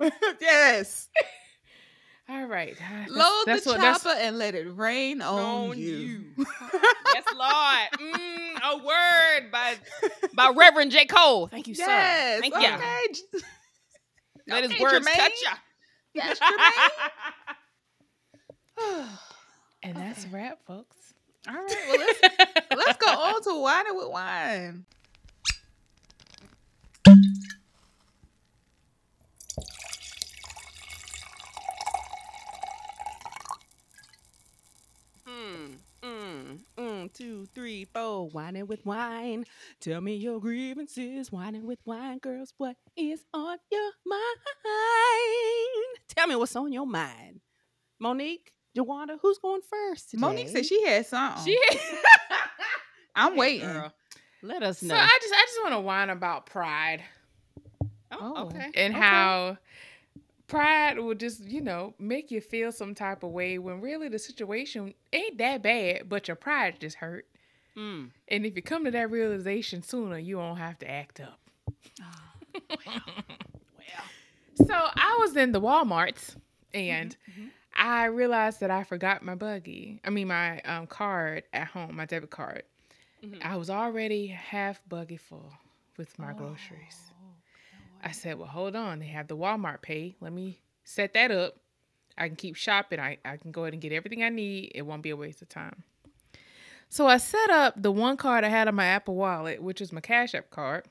[0.40, 1.08] yes.
[2.28, 2.74] All right.
[2.80, 5.96] ah, that's- Load that's the what- that's- chopper and let it rain on, On you.
[5.96, 6.24] you.
[7.14, 8.14] yes, Lord.
[8.14, 9.74] Mm, a word by
[10.34, 11.04] by Reverend J.
[11.06, 11.48] Cole.
[11.48, 11.84] Thank you, sir.
[11.86, 12.40] yes.
[12.40, 12.64] Thank okay.
[13.32, 13.40] you.
[14.48, 15.16] Let his words Jermaine.
[15.16, 15.50] touch ya.
[16.14, 16.90] Yes, Jermaine.
[19.82, 20.32] And that's Okay.
[20.32, 20.96] wrap, folks.
[21.46, 21.76] All right.
[21.88, 22.20] Well, let's
[22.74, 24.86] let's go on to wine with wine.
[35.34, 38.28] Mm, mm, mm, two, three, four.
[38.28, 39.44] Whining with wine.
[39.80, 41.32] Tell me your grievances.
[41.32, 42.52] Whining with wine, girls.
[42.58, 44.20] What is on your mind?
[46.08, 47.40] Tell me what's on your mind.
[47.98, 50.10] Monique, Jawanda, who's going first?
[50.10, 50.20] Today?
[50.20, 51.44] Monique said she had something.
[51.44, 51.58] She.
[53.16, 53.68] I'm Hey, waiting.
[53.68, 53.92] girl,
[54.42, 54.94] Let us know.
[54.94, 55.00] So know.
[55.02, 57.02] I just I just want to whine about pride
[58.12, 58.46] oh, Oh.
[58.46, 58.70] okay.
[58.74, 59.00] and Okay.
[59.00, 59.56] how
[60.46, 64.18] pride will just, you know, make you feel some type of way when really the
[64.18, 67.26] situation ain't that bad, but your pride just hurt.
[67.76, 68.10] Mm.
[68.28, 71.38] And if you come to that realization sooner, you won't have to act up.
[71.98, 72.86] Well.
[72.86, 74.04] well.
[74.68, 76.36] So I was in the Walmarts
[76.72, 77.48] and mhm.
[77.74, 80.00] I realized that I forgot my buggy.
[80.04, 82.62] I mean my um, card at home, my debit card.
[83.24, 83.44] Mhm.
[83.44, 85.52] I was already half buggy full
[85.96, 87.10] with my groceries.
[88.04, 88.98] I said, Well, hold on.
[89.00, 90.14] They have the Walmart pay.
[90.20, 91.56] Let me set that up.
[92.16, 93.00] I can keep shopping.
[93.00, 94.72] I, I can go ahead and get everything I need.
[94.74, 95.82] It won't be a waste of time.
[96.88, 99.92] So I set up the one card I had on my Apple Wallet, which is
[99.92, 100.84] my Cash App card.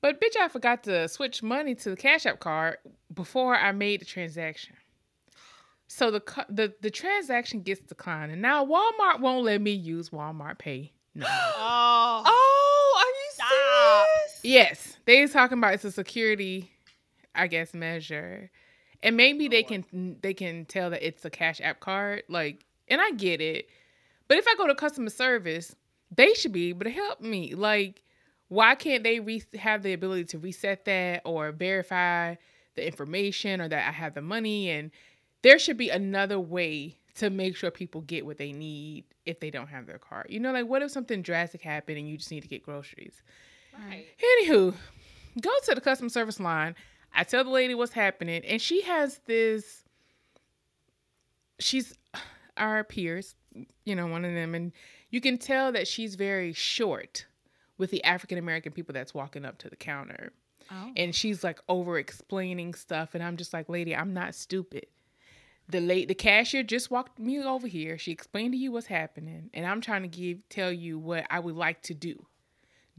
[0.00, 2.78] But bitch, I forgot to switch money to the Cash App card
[3.14, 4.74] before I made the transaction.
[5.86, 10.58] So the the the transaction gets declined, and now Walmart won't let me use Walmart
[10.58, 10.92] Pay.
[11.14, 11.26] No.
[11.60, 12.22] Oh.
[12.26, 13.48] Oh, are you Stop.
[13.48, 14.27] serious?
[14.42, 16.70] Yes, they are talking about it's a security,
[17.34, 18.50] I guess, measure,
[19.02, 19.84] and maybe they Lord.
[19.86, 22.22] can they can tell that it's a Cash App card.
[22.28, 23.68] Like, and I get it,
[24.28, 25.74] but if I go to customer service,
[26.14, 27.54] they should be able to help me.
[27.54, 28.02] Like,
[28.48, 32.36] why can't they re- have the ability to reset that or verify
[32.76, 34.70] the information or that I have the money?
[34.70, 34.90] And
[35.42, 39.50] there should be another way to make sure people get what they need if they
[39.50, 40.26] don't have their card.
[40.30, 43.22] You know, like what if something drastic happened and you just need to get groceries?
[43.86, 44.06] Right.
[44.20, 44.74] Anywho,
[45.40, 46.74] go to the customer service line.
[47.14, 49.84] I tell the lady what's happening, and she has this.
[51.58, 51.94] She's
[52.56, 53.34] our peers,
[53.84, 54.72] you know, one of them, and
[55.10, 57.26] you can tell that she's very short
[57.78, 60.32] with the African American people that's walking up to the counter.
[60.70, 60.92] Oh.
[60.96, 64.86] And she's like over explaining stuff, and I'm just like, lady, I'm not stupid.
[65.68, 67.98] The late the cashier just walked me over here.
[67.98, 71.38] She explained to you what's happening, and I'm trying to give tell you what I
[71.38, 72.26] would like to do.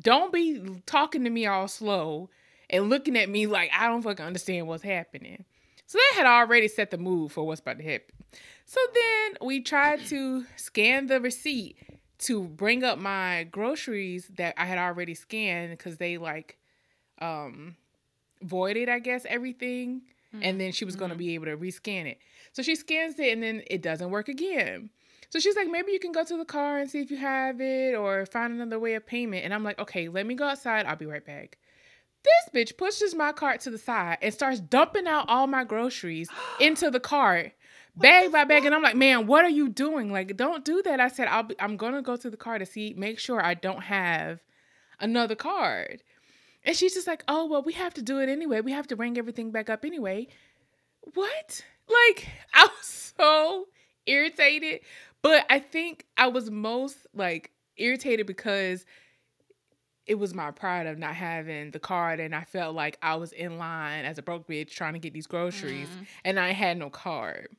[0.01, 2.29] Don't be talking to me all slow
[2.69, 5.45] and looking at me like I don't fucking understand what's happening.
[5.85, 8.15] So that had already set the mood for what's about to happen.
[8.65, 11.77] So then we tried to scan the receipt
[12.19, 16.57] to bring up my groceries that I had already scanned because they like
[17.19, 17.75] um
[18.41, 20.03] voided, I guess, everything.
[20.43, 22.19] And then she was going to be able to rescan it.
[22.53, 24.91] So she scans it and then it doesn't work again.
[25.29, 27.61] So she's like, maybe you can go to the car and see if you have
[27.61, 29.45] it or find another way of payment.
[29.45, 30.85] And I'm like, okay, let me go outside.
[30.85, 31.57] I'll be right back.
[32.23, 36.29] This bitch pushes my cart to the side and starts dumping out all my groceries
[36.59, 37.53] into the cart,
[37.95, 38.65] bag by bag.
[38.65, 40.11] And I'm like, man, what are you doing?
[40.11, 40.99] Like, don't do that.
[40.99, 43.53] I said, I'll be, I'm gonna go to the car to see, make sure I
[43.53, 44.39] don't have
[44.99, 46.01] another card.
[46.65, 48.61] And she's just like, oh well, we have to do it anyway.
[48.61, 50.27] We have to bring everything back up anyway.
[51.13, 51.63] What?
[51.87, 53.67] Like, I was so
[54.05, 54.81] irritated.
[55.21, 58.85] But I think I was most like irritated because
[60.05, 63.31] it was my pride of not having the card and I felt like I was
[63.31, 66.05] in line as a broke bitch trying to get these groceries Mm.
[66.25, 67.49] and I had no card.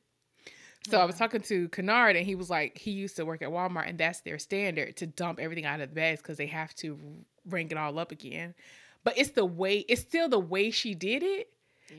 [0.89, 3.49] So I was talking to Kennard and he was like, he used to work at
[3.49, 6.73] Walmart and that's their standard to dump everything out of the bags because they have
[6.77, 6.99] to
[7.47, 8.55] ring it all up again.
[9.03, 11.49] But it's the way, it's still the way she did it.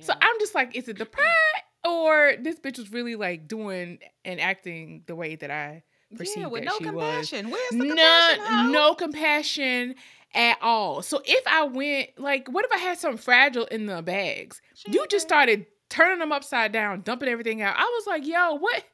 [0.01, 3.99] So I'm just like, is it the pride or this bitch was really like doing
[4.25, 5.83] and acting the way that I
[6.17, 6.93] perceived Yeah, with that no she was?
[6.93, 7.51] compassion.
[7.51, 8.45] Where's the compassion?
[8.45, 9.95] None, no compassion
[10.35, 11.03] at all.
[11.03, 14.63] So if I went, like, what if I had something fragile in the bags?
[14.87, 17.77] You just started turning them upside down, dumping everything out.
[17.77, 18.85] I was like, yo, what?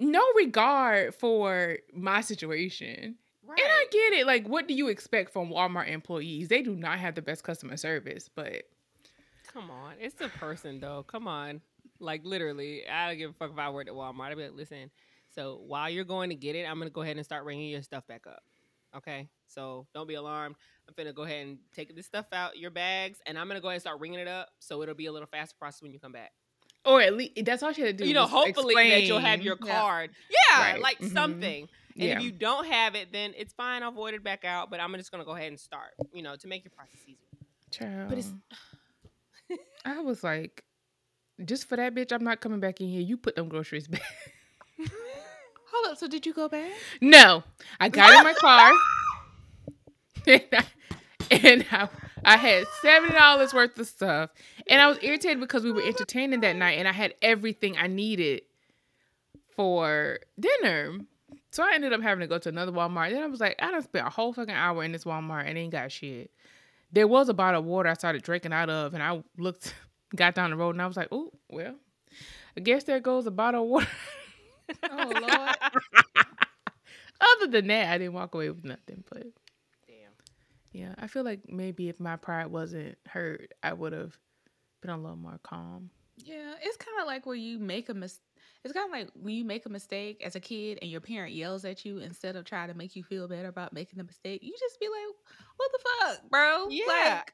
[0.00, 3.16] No regard for my situation.
[3.46, 3.60] Right.
[3.60, 4.26] And I get it.
[4.26, 6.48] Like, what do you expect from Walmart employees?
[6.48, 8.62] They do not have the best customer service, but
[9.52, 9.94] Come on.
[10.00, 11.04] It's the person though.
[11.06, 11.60] Come on.
[12.02, 14.30] Like literally, I don't give a fuck if I worked at Walmart.
[14.30, 14.90] I'd be like, listen,
[15.30, 17.82] so while you're going to get it, I'm gonna go ahead and start ringing your
[17.82, 18.42] stuff back up.
[18.96, 19.28] Okay?
[19.46, 20.56] So don't be alarmed.
[20.88, 23.68] I'm gonna go ahead and take this stuff out, your bags, and I'm gonna go
[23.68, 25.98] ahead and start ringing it up so it'll be a little faster process when you
[26.00, 26.32] come back.
[26.84, 28.08] or at least that's all she had to do.
[28.08, 30.10] you know, hopefully that you'll have your card.
[30.50, 30.80] Yeah, Right.
[30.80, 31.12] like Mhm.
[31.12, 31.68] something.
[31.94, 32.16] And Yeah.
[32.16, 33.84] if you don't have it, then it's fine.
[33.84, 34.68] I'll void it back out.
[34.68, 37.28] But I'm just gonna go ahead and start, you know, to make your process easier.
[37.70, 38.08] Child.
[38.08, 38.34] But it's-
[39.84, 40.64] I was like,
[41.44, 43.00] just for that bitch, I'm not coming back in here.
[43.00, 44.02] You put them groceries back.
[45.72, 45.98] Hold up.
[45.98, 46.70] So did you go back?
[47.00, 47.42] No,
[47.80, 48.72] I got in my car,
[50.26, 50.64] and, I,
[51.30, 51.88] and I,
[52.24, 54.30] I had seventy dollars worth of stuff,
[54.66, 57.86] and I was irritated because we were entertaining that night, and I had everything I
[57.86, 58.42] needed
[59.56, 60.98] for dinner.
[61.50, 63.10] So I ended up having to go to another Walmart.
[63.10, 65.58] Then I was like, I done spent a whole fucking hour in this Walmart and
[65.58, 66.30] ain't got shit.
[66.92, 69.74] There was a bottle of water I started drinking out of, and I looked,
[70.14, 71.74] got down the road, and I was like, oh well,
[72.56, 73.88] I guess there goes a bottle of water.
[74.90, 75.56] Oh Lord.
[77.20, 79.04] Other than that, I didn't walk away with nothing.
[79.08, 79.26] But
[79.86, 80.12] Damn.
[80.72, 84.16] yeah, I feel like maybe if my pride wasn't hurt, I would have
[84.80, 85.90] been a little more calm.
[86.16, 88.18] Yeah, it's kind of like when you make a mis.
[88.64, 91.32] It's kind of like when you make a mistake as a kid and your parent
[91.32, 94.40] yells at you instead of trying to make you feel better about making the mistake.
[94.42, 95.16] You just be like,
[95.56, 96.68] "What the fuck, bro?
[96.70, 96.84] Yeah.
[96.86, 97.32] Like,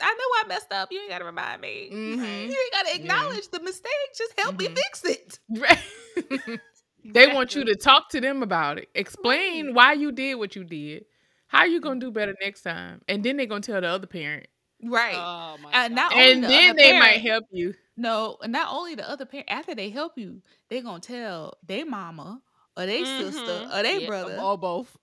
[0.00, 0.90] I know I messed up.
[0.92, 1.88] You ain't gotta remind me.
[1.92, 2.48] Mhm.
[2.48, 3.92] You ain't gotta acknowledge the mistake.
[4.16, 4.74] Just help me Mhm.
[4.76, 5.78] fix it." Right.
[7.04, 8.88] they want you to talk to them about it.
[8.94, 11.04] Explain why you did what you did.
[11.48, 13.00] How you gonna do better next time?
[13.08, 14.48] And then they're gonna tell the other parent.
[14.82, 15.14] Right.
[15.16, 17.74] Oh my Uh, not only And the then other they might help you.
[17.96, 19.48] No, and not only the other parent.
[19.50, 22.42] After they help you, they gonna tell their mama
[22.76, 23.78] or their sister Mhm.
[23.78, 24.38] or their Yeah, brother.
[24.38, 24.94] Or both.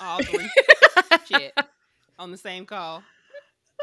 [0.00, 0.50] All three.
[1.26, 1.54] Shit.
[2.18, 3.02] On the same call.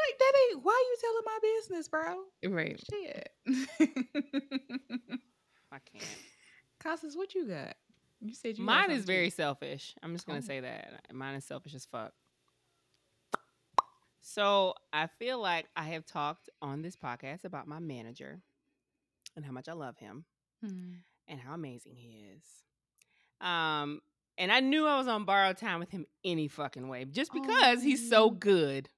[0.07, 2.23] Like that ain't why you telling my business, bro.
[2.47, 2.79] Right.
[2.89, 3.29] Shit.
[5.71, 6.05] I can't.
[6.81, 7.75] Costas, what you got?
[8.21, 9.93] You said you Mine is very selfish.
[10.03, 10.41] I'm just gonna Oh.
[10.41, 11.05] say that.
[11.13, 12.13] Mine is selfish as fuck.
[14.21, 18.41] So I feel like I have talked on this podcast about my manager
[19.35, 20.25] and how much I love him
[20.61, 20.93] Hmm.
[21.27, 22.43] and how amazing he is.
[23.41, 24.01] Um,
[24.37, 27.81] and I knew I was on borrowed time with him any fucking way, just because
[27.81, 28.29] he's so Oh.
[28.31, 28.89] good.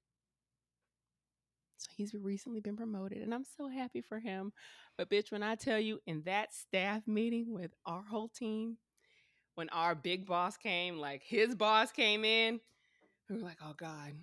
[1.81, 4.53] So he's recently been promoted, and I'm so happy for him.
[4.99, 8.77] But bitch, when I tell you in that staff meeting with our whole team,
[9.55, 12.59] when our big boss came, like his boss came in,
[13.27, 14.13] we were like, "Oh God,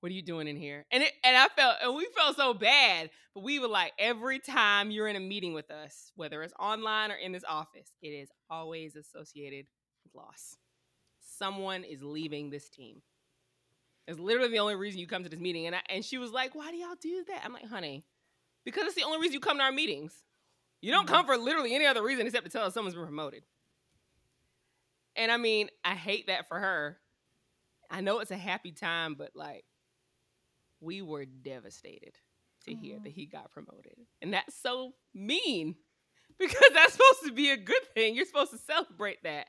[0.00, 2.54] what are you doing in here?" And it, and I felt, and we felt so
[2.54, 6.54] bad, but we were like, every time you're in a meeting with us, whether it's
[6.58, 9.66] online or in this office, it is always associated
[10.02, 10.56] with loss.
[11.20, 13.02] Someone is leaving this team.
[14.06, 15.66] It's literally the only reason you come to this meeting.
[15.66, 18.04] And I, and she was like, "Why do y'all do that?" I'm like, "Honey,
[18.64, 20.14] because it's the only reason you come to our meetings.
[20.80, 21.34] You don't come mm-hmm.
[21.34, 23.42] for literally any other reason except to tell us someone's been promoted."
[25.16, 26.98] And I mean, I hate that for her.
[27.90, 29.64] I know it's a happy time, but like,
[30.80, 32.18] we were devastated
[32.66, 33.20] to hear that mm-hmm.
[33.20, 35.74] he got promoted, and that's so mean
[36.38, 38.14] because that's supposed to be a good thing.
[38.14, 39.48] You're supposed to celebrate that.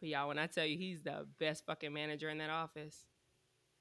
[0.00, 3.06] But y'all, when I tell you he's the best fucking manager in that office,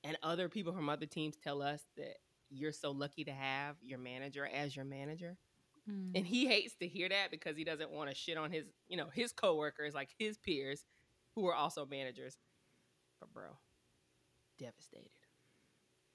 [0.05, 2.15] and other people from other teams tell us that
[2.49, 5.35] you're so lucky to have your manager as your manager,
[5.87, 6.11] Hmm.
[6.15, 8.97] and he hates to hear that because he doesn't want to shit on his, you
[8.97, 10.83] know, his coworkers, like his peers,
[11.35, 12.37] who are also managers.
[13.19, 13.57] But bro,
[14.57, 15.09] devastated.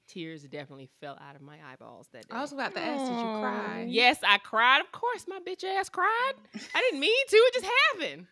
[0.08, 2.34] Tears definitely fell out of my eyeballs that day.
[2.36, 3.86] I was about to ask, did you cry?
[3.88, 4.80] Yes, I cried.
[4.80, 6.32] Of course, my bitch ass cried.
[6.74, 7.36] I didn't mean to.
[7.36, 8.26] It just happened.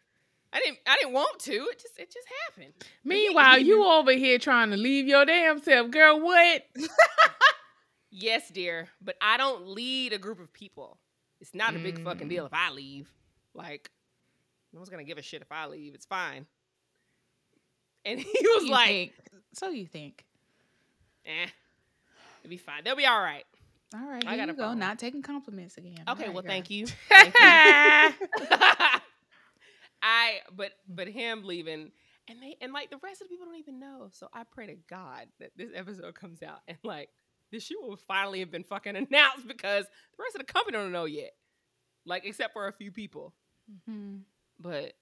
[0.53, 0.79] I didn't.
[0.87, 1.53] I didn't want to.
[1.53, 1.99] It just.
[1.99, 2.73] It just happened.
[3.05, 6.21] Meanwhile, you over here trying to leave your damn self, girl.
[6.21, 6.63] What?
[8.11, 8.89] Yes, dear.
[9.03, 10.97] But I don't lead a group of people.
[11.43, 12.31] It's not a big fucking Mm.
[12.31, 13.07] deal if I leave.
[13.55, 13.91] Like,
[14.73, 15.95] no one's gonna give a shit if I leave.
[15.95, 16.47] It's fine.
[18.07, 19.13] And he was you like, think.
[19.53, 20.25] so you think.
[21.27, 21.47] "Eh,
[22.41, 22.83] it'll be fine.
[22.83, 23.45] They'll be all right."
[23.95, 24.63] All right, I here got you a go.
[24.69, 24.79] phone.
[24.79, 26.03] Not taking compliments again.
[26.09, 26.87] Okay, well, thank you.
[26.87, 26.93] you.
[27.11, 28.49] Thank you.
[30.03, 31.91] I but but him leaving
[32.29, 34.09] and they and like the rest of the people don't even know.
[34.13, 37.09] So I pray to God that this episode comes out and like
[37.51, 40.93] this shit will finally have been fucking announced because the rest of the company don't
[40.93, 41.33] know yet.
[42.05, 43.35] Like except for a few people.
[43.89, 44.21] Mhm.
[44.61, 44.95] But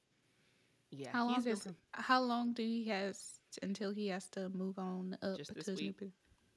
[0.91, 1.57] yeah, How long been
[1.93, 5.99] how long do he has until he has to move on up Just this week.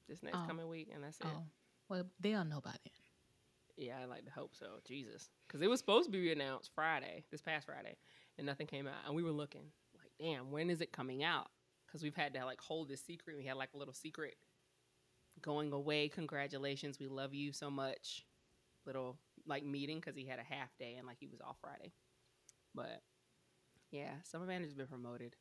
[0.08, 0.44] this next Oh.
[0.46, 1.26] coming week and that's it.
[1.26, 1.42] Oh,
[1.88, 2.92] well, they'll know by then.
[3.76, 4.66] Yeah, I like to hope so.
[4.84, 7.96] Jesus, because it was supposed to be announced Friday, this past Friday,
[8.40, 8.94] and nothing came out.
[9.06, 9.66] And we were looking
[9.96, 11.48] like, damn, when is it coming out?
[11.86, 13.36] Because we've had to like hold this secret.
[13.36, 14.34] We had like a little secret
[15.42, 16.08] going away.
[16.08, 18.24] Congratulations, we love you so much.
[18.86, 21.92] Little like meeting because he had a half day and like he was off Friday.
[22.74, 23.02] But
[23.90, 25.34] yeah, summer manager's been promoted,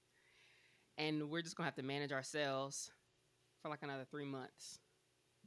[0.98, 2.92] and we're just gonna have to manage ourselves
[3.62, 4.80] for like another three months.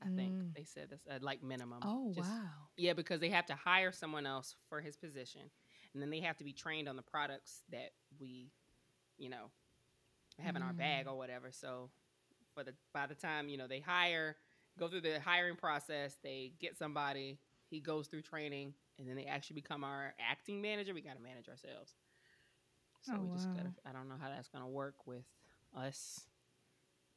[0.03, 0.55] I think Mm.
[0.55, 1.81] they said that's uh, like minimum.
[1.83, 2.49] Oh Just- wow.
[2.77, 5.43] yeah, because they have to hire someone else for his position,
[5.95, 8.51] and then they have to be trained on the products that we,
[9.19, 9.51] you know,
[10.39, 11.51] have in our bag or whatever.
[11.53, 11.91] So,
[12.55, 14.37] for the by the time you know they hire,
[14.79, 17.39] go through the hiring process, they get somebody,
[17.71, 20.95] he goes through training, and then they actually become our acting manager.
[20.95, 21.95] We got to manage ourselves.
[23.03, 23.71] So Oh, we just gotta.
[23.85, 25.25] I don't know how that's gonna work with
[25.77, 26.21] us.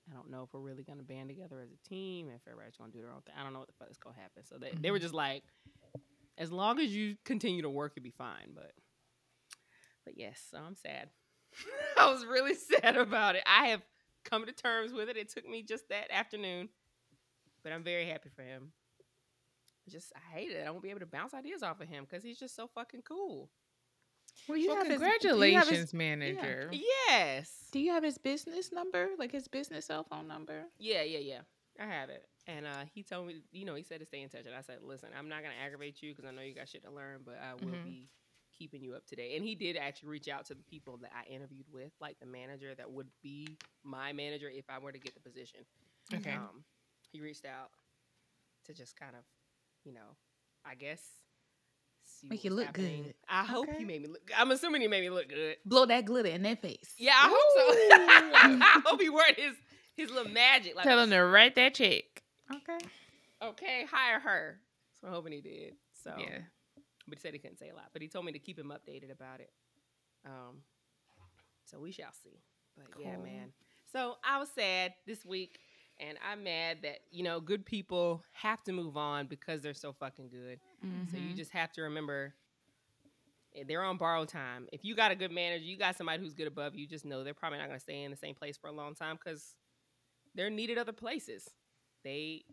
[0.09, 2.30] I don't know if we're really gonna band together as a team.
[2.30, 4.15] If everybody's gonna do their own thing, I don't know what the fuck is gonna
[4.17, 4.43] happen.
[4.45, 5.01] So they, they were Mhm.
[5.01, 5.43] just like,
[6.38, 8.52] as long as you continue to work, you'll be fine.
[8.54, 8.72] But,
[10.06, 11.10] but yes, so I'm sad.
[11.98, 13.44] I was really sad about it.
[13.46, 13.82] I have
[14.24, 15.18] come to terms with it.
[15.18, 16.70] It took me just that afternoon,
[17.64, 18.72] but I'm very happy for him.
[19.90, 20.66] Just I hate it.
[20.66, 23.04] I won't be able to bounce ideas off of him because he's just so fucking
[23.08, 23.50] cool.
[24.50, 26.72] Well, you well, have his- you congratulations, have his- manager.
[27.08, 27.68] Yes.
[27.72, 30.64] Do you have his business number, like his business cell phone number?
[30.80, 31.40] Yeah, yeah, yeah.
[31.80, 32.26] I have it.
[32.47, 34.45] And uh, he told me, you know, he said to stay in touch.
[34.45, 36.69] And I said, listen, I'm not going to aggravate you because I know you got
[36.69, 37.84] shit to learn, but I will Mhm.
[37.84, 38.09] be
[38.57, 39.36] keeping you up to date.
[39.36, 42.26] And he did actually reach out to the people that I interviewed with, like the
[42.26, 45.61] manager that would be my manager if I were to get the position.
[46.13, 46.32] Okay.
[46.34, 46.63] Um,
[47.11, 47.71] he reached out
[48.65, 49.23] to just kind of,
[49.84, 50.15] you know,
[50.63, 51.01] I guess.
[52.07, 53.03] See Make you look happening.
[53.03, 53.13] good.
[53.28, 53.80] I hope Okay.
[53.80, 54.32] he made me look.
[54.38, 55.57] I'm assuming he made me look good.
[55.65, 56.93] Blow that glitter in their face.
[56.97, 57.65] Yeah, I hope so.
[58.61, 59.55] I hope he worked his
[59.96, 60.76] his little magic.
[60.76, 62.24] Like, Tell him to write that check.
[62.52, 62.78] Okay.
[63.41, 64.60] okay, hire her.
[65.00, 65.74] So I'm hoping he did.
[66.04, 66.39] So Yeah.
[67.08, 67.89] but he said he couldn't say a lot.
[67.93, 69.52] But he told me to keep him updated about it.
[70.26, 70.62] Um,
[71.66, 72.41] so we shall see.
[72.78, 73.54] But yeah, man.
[73.91, 75.60] So I was sad this week,
[76.00, 79.93] and I'm mad that you know good people have to move on because they're so
[79.93, 80.60] fucking good.
[81.12, 81.36] So you Mhm.
[81.38, 82.36] just have to remember
[83.56, 84.68] eh, they're on borrowed time.
[84.74, 87.24] If you got a good manager, you got somebody who's good above you, just know
[87.24, 89.56] they're probably not going to stay in the same place for a long time because
[90.36, 91.50] they're needed other places.
[92.04, 92.44] They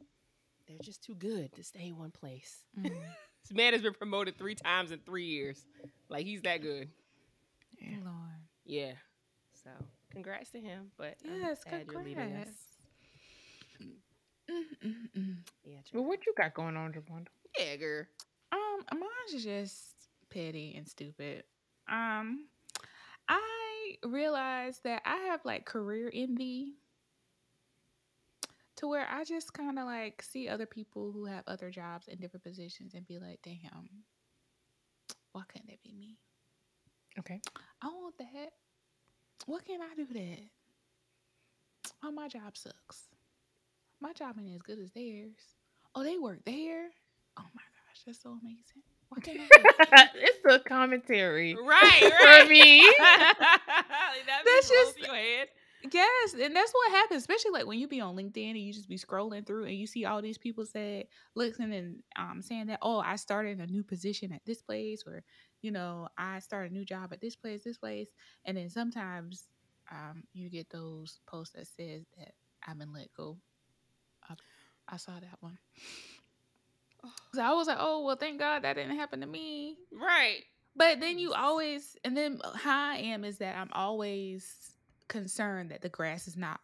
[0.66, 2.62] they're just too good to stay in one place.
[2.78, 2.92] Mhm.
[3.42, 5.66] This man has been promoted three times in three years.
[6.08, 6.88] Like he's that good.
[7.80, 7.96] Yeah.
[8.04, 8.40] Lord.
[8.64, 8.92] Yeah.
[9.64, 9.70] So
[10.12, 10.92] congrats to him.
[10.96, 12.48] But I'm Yes, you're leaving us.
[13.76, 13.98] congrats.
[14.50, 15.36] Mm-mm-mm.
[15.64, 15.72] Yeah.
[15.74, 16.02] Well, true.
[16.02, 17.26] what you got going on, Jawanda?
[17.58, 18.04] Yeah, girl.
[18.52, 21.44] Um, mine's just petty and stupid.
[21.90, 22.46] Um,
[23.28, 26.74] I realized that I have like career envy
[28.82, 32.18] to where I just kind of like see other people who have other jobs in
[32.18, 33.88] different positions and be like, damn,
[35.32, 36.18] why couldn't that be me?
[37.18, 37.40] Okay.
[37.80, 38.50] I want that.
[39.46, 40.38] What can't I do that?
[42.04, 43.04] Oh, my job sucks.
[44.00, 45.38] My job ain't as good as theirs.
[45.94, 46.88] Oh, they work there.
[47.38, 48.82] Oh my gosh, that's so amazing.
[49.10, 49.46] Why can't I?
[50.12, 51.54] do it's a commentary.
[51.54, 52.00] Right,
[52.42, 52.80] For me.
[52.98, 55.48] that That's just just- your head.
[55.90, 58.88] Yes, and that's what happens, especially like when you be on LinkedIn and you just
[58.88, 62.78] be scrolling through and you see all these people say, listen and um saying that,
[62.82, 65.22] oh, I started a new position at this place, or
[65.62, 68.08] you know, I started a new job at this place, this place,
[68.44, 69.48] and then sometimes
[69.90, 72.32] um you get those posts that says that
[72.66, 73.38] I've been let go.
[74.28, 74.34] I,
[74.88, 75.58] I saw that one.
[77.34, 79.76] So I was like, oh well, thank God that didn't happen to me.
[79.92, 80.44] Right.
[80.74, 84.71] But then you always, and then how I am is that I'm always
[85.12, 86.60] concerned that the grass is not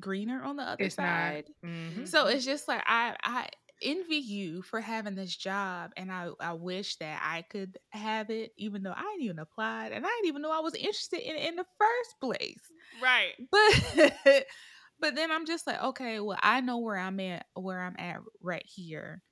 [0.00, 1.50] greener on the other It's side.
[1.64, 2.06] Mhm.
[2.06, 3.48] So it's just like I I
[3.82, 8.52] envy you for having this job, and I I wish that I could have it,
[8.58, 11.36] even though I didn't even applied, and I didn't even know I was interested in
[11.36, 12.72] it in the first place.
[12.92, 13.36] Right.
[13.50, 14.46] But
[15.00, 18.20] but then I'm just like, okay, well I know where I'm at, where I'm at
[18.42, 19.22] right here.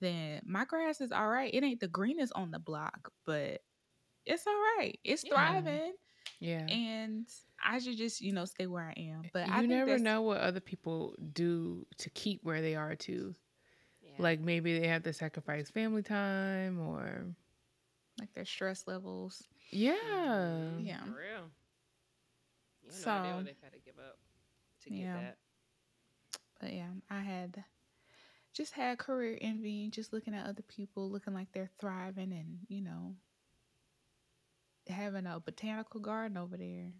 [0.00, 1.52] Then my grass is all right.
[1.54, 3.60] It ain't the greenest on the block, but
[4.26, 4.98] it's all right.
[5.04, 5.24] It's Yeah.
[5.24, 5.94] thriving,
[6.40, 6.66] Yeah.
[6.68, 7.26] and
[7.64, 9.22] I should just you know stay where I am.
[9.32, 12.94] But you I think never know what other people do to keep where they are
[12.96, 13.34] too.
[14.02, 14.10] Yeah.
[14.18, 17.24] Like maybe they have to sacrifice family time or
[18.18, 19.42] like their stress levels.
[19.70, 19.94] yeah.
[19.94, 20.84] Mhm.
[20.86, 21.04] Yeah.
[21.04, 21.50] For real.
[22.82, 24.18] You have no idea So- what they've had to give up
[24.82, 25.16] to get Yeah.
[25.20, 25.38] that.
[26.60, 27.64] But yeah, I had
[28.52, 32.80] just had career envy, just looking at other people looking like they're thriving and, you
[32.82, 33.16] know,
[34.88, 36.92] having a botanical garden over there.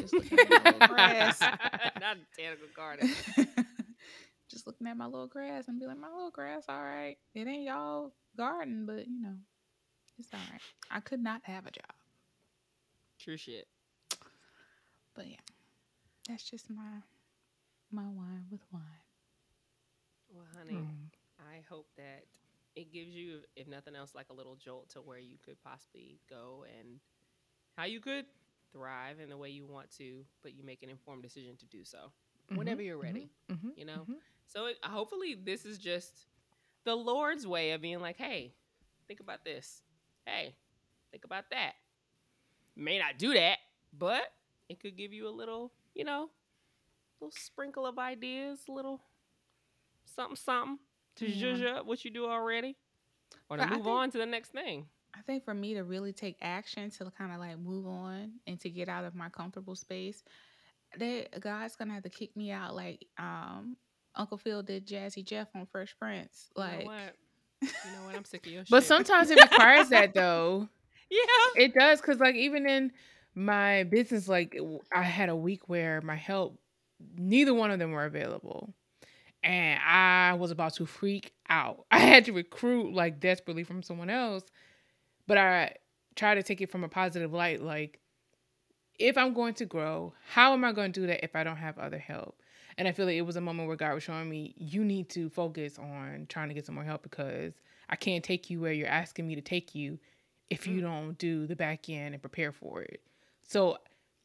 [0.00, 1.40] just looking at my little grass.
[2.00, 3.10] Not a botanical garden.
[4.50, 7.16] just looking at my little grass and be like, my little grass, all right.
[7.34, 9.34] It ain't y'all garden, but you know,
[10.18, 10.60] it's all right.
[10.90, 11.92] I could not have a job.
[13.18, 13.66] True shit.
[15.14, 15.36] But yeah,
[16.28, 17.02] that's just my
[17.90, 18.82] my wine with wine.
[20.34, 21.10] Well, honey, Mm.
[21.38, 22.24] I hope that
[22.76, 26.18] it gives you, if nothing else, like a little jolt to where you could possibly
[26.28, 27.00] go and
[27.76, 28.26] how you could
[28.72, 31.84] thrive in the way you want to, but you make an informed decision to do
[31.84, 32.12] so
[32.54, 33.30] whenever Mhm, you're ready.
[33.50, 34.06] mhm, you know?
[34.08, 34.16] mhm.
[34.46, 36.26] So it, hopefully, this is just
[36.84, 38.54] the Lord's way of being like, hey,
[39.08, 39.82] think about this.
[40.26, 40.54] Hey,
[41.10, 41.74] think about that.
[42.76, 43.58] May not do that,
[43.92, 44.32] but
[44.68, 46.30] it could give you a little, you know,
[47.20, 49.00] little sprinkle of ideas, a little
[50.04, 50.78] something, something
[51.16, 51.46] to Yeah.
[51.54, 52.76] zhuzh up what you do already,
[53.48, 54.86] or to But move think- on to the next thing.
[55.14, 58.58] I think for me to really take action to kind of like move on and
[58.60, 60.24] to get out of my comfortable space,
[60.96, 63.76] they God's gonna have to kick me out like um
[64.14, 66.50] Uncle Phil did Jazzy Jeff on Fresh Prince.
[66.56, 67.14] Like you know what?
[67.62, 68.16] You know what?
[68.16, 70.68] I'm sick of your But sometimes it requires that though.
[71.10, 71.62] yeah.
[71.62, 72.92] It does because like even in
[73.34, 74.56] my business, like
[74.94, 76.58] I had a week where my help,
[77.16, 78.74] neither one of them were available,
[79.42, 81.84] and I was about to freak out.
[81.90, 84.44] I had to recruit like desperately from someone else,
[85.26, 85.76] but I
[86.14, 87.62] try to take it from a positive light.
[87.62, 88.00] Like
[88.98, 91.56] if I'm going to grow, how am I going to do that if I don't
[91.56, 92.40] have other help?
[92.78, 95.10] And I feel like it was a moment where God was showing me you need
[95.10, 97.52] to focus on trying to get some more help because
[97.88, 99.98] I can't take you where you're asking me to take you
[100.48, 100.82] if you mm.
[100.82, 103.02] don't do the back end and prepare for it.
[103.46, 103.78] So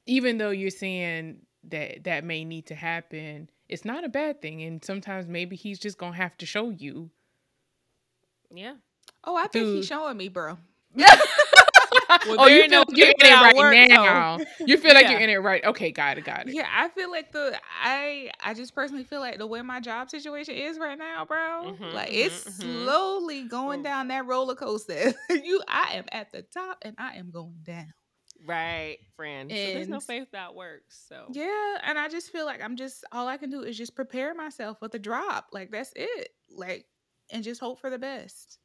[0.05, 4.61] even though you're saying that that may need to happen, it's not a bad thing.
[4.63, 7.09] And sometimes maybe he's just gonna have to show you.
[8.53, 8.75] Yeah.
[9.23, 10.57] Oh, I think he's showing me, bro.
[12.25, 14.39] Well, oh, you feel no like you're in it right work, so- now.
[14.59, 15.11] You feel like Yeah.
[15.11, 15.63] you're in it right.
[15.63, 16.53] Okay, got it, got it.
[16.53, 20.09] Yeah, I feel like the I I just personally feel like the way my job
[20.09, 21.75] situation is right now, bro.
[21.79, 22.51] Mhm, like mhm, it's mhm.
[22.83, 25.13] slowly going down that roller coaster.
[25.29, 27.93] you, I am at the top and I am going down.
[28.45, 29.49] Right, friend.
[29.49, 31.03] so there's no faith that works.
[31.09, 33.95] So Yeah, and I just feel like I'm just all I can do is just
[33.95, 35.47] prepare myself for the drop.
[35.51, 36.29] Like that's it.
[36.49, 36.85] Like
[37.31, 38.59] and just hope for the best.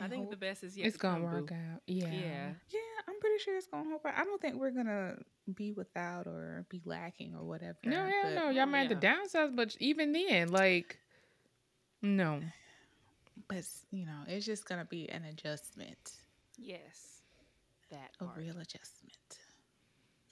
[0.00, 1.54] I And think the best is yet it's to gonna come, work boo.
[1.54, 1.82] out.
[1.86, 2.06] Yeah.
[2.10, 2.52] Yeah.
[2.70, 4.04] Yeah, I'm pretty sure it's gonna help.
[4.06, 4.14] out.
[4.16, 5.16] I don't think we're gonna
[5.54, 7.78] be without or be lacking or whatever.
[7.84, 8.50] No, yeah, but- no.
[8.50, 10.98] Y'all might have the downsides, but even then, like,
[12.00, 12.40] no.
[13.48, 16.12] but you know, it's just gonna be an adjustment,
[16.58, 17.11] Yes.
[17.92, 18.38] That a part.
[18.38, 19.16] real adjustment.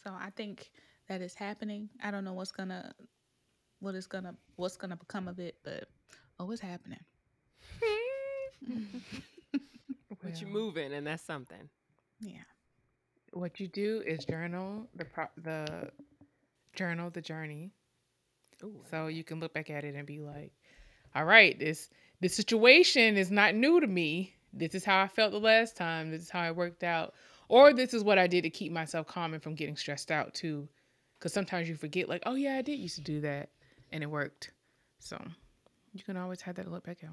[0.02, 0.70] So I think
[1.08, 1.88] that is happening.
[2.02, 2.92] I don't know what's gonna,
[3.78, 5.84] what is gonna, what's gonna become of it, but
[6.40, 7.00] oh, it's happening.
[10.22, 11.68] But you're moving, and that's something.
[12.20, 12.42] yeah.
[13.32, 15.90] What you do is journal the pro- the
[16.74, 17.70] journal the journey,
[18.62, 20.52] Ooh, so like you can look back at it and be like,
[21.14, 21.88] "All right, this
[22.20, 24.34] this situation is not new to me.
[24.52, 26.10] This is how I felt the last time.
[26.10, 27.14] This is how it worked out,
[27.50, 30.34] or this is what I did to keep myself calm and from getting stressed out
[30.34, 30.68] too."
[31.18, 33.50] Because sometimes you forget, like, "Oh yeah, I did used to do that,
[33.92, 34.52] and it worked."
[34.98, 35.22] So
[35.92, 37.10] you can always have that to look back at.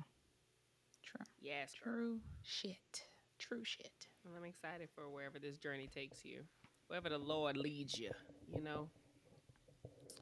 [1.04, 1.26] True.
[1.40, 1.94] yes, bro.
[1.94, 3.08] True shit.
[3.40, 4.08] True shit.
[4.24, 6.44] Well, I'm excited for wherever this journey takes you,
[6.88, 8.12] wherever the Lord leads you.
[8.54, 8.90] You know.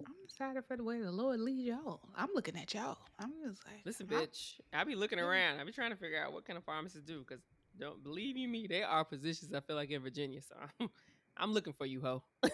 [0.05, 2.01] I'm excited for the way the Lord leads y'all.
[2.16, 2.97] I'm looking at y'all.
[3.18, 4.59] I'm just like, Listen, bitch.
[4.74, 5.59] I be looking around.
[5.59, 7.41] I be trying to figure out what kind of pharmacists do, because
[7.80, 10.41] don't believe you me, there are positions I feel like in Virginia.
[10.41, 10.89] So I'm,
[11.38, 12.23] I'm looking for you, ho.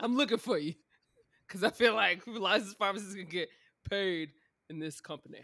[0.00, 0.74] I'm looking for you,
[1.46, 3.48] because I feel like licensed pharmacists can get
[3.88, 4.30] paid
[4.68, 5.40] in this company.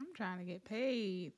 [0.00, 1.32] I'm trying to get paid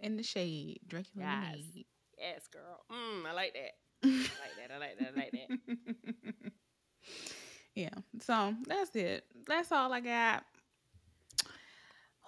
[0.00, 1.28] in the shade, drinking Yes.
[1.30, 1.86] lemonade.
[2.18, 2.84] Yes, girl.
[2.90, 3.72] Mm, I like that.
[4.04, 4.74] I like that.
[4.74, 5.12] I like that.
[5.14, 6.52] I like that.
[7.74, 7.90] yeah.
[8.20, 9.24] So that's it.
[9.46, 10.44] That's all I got.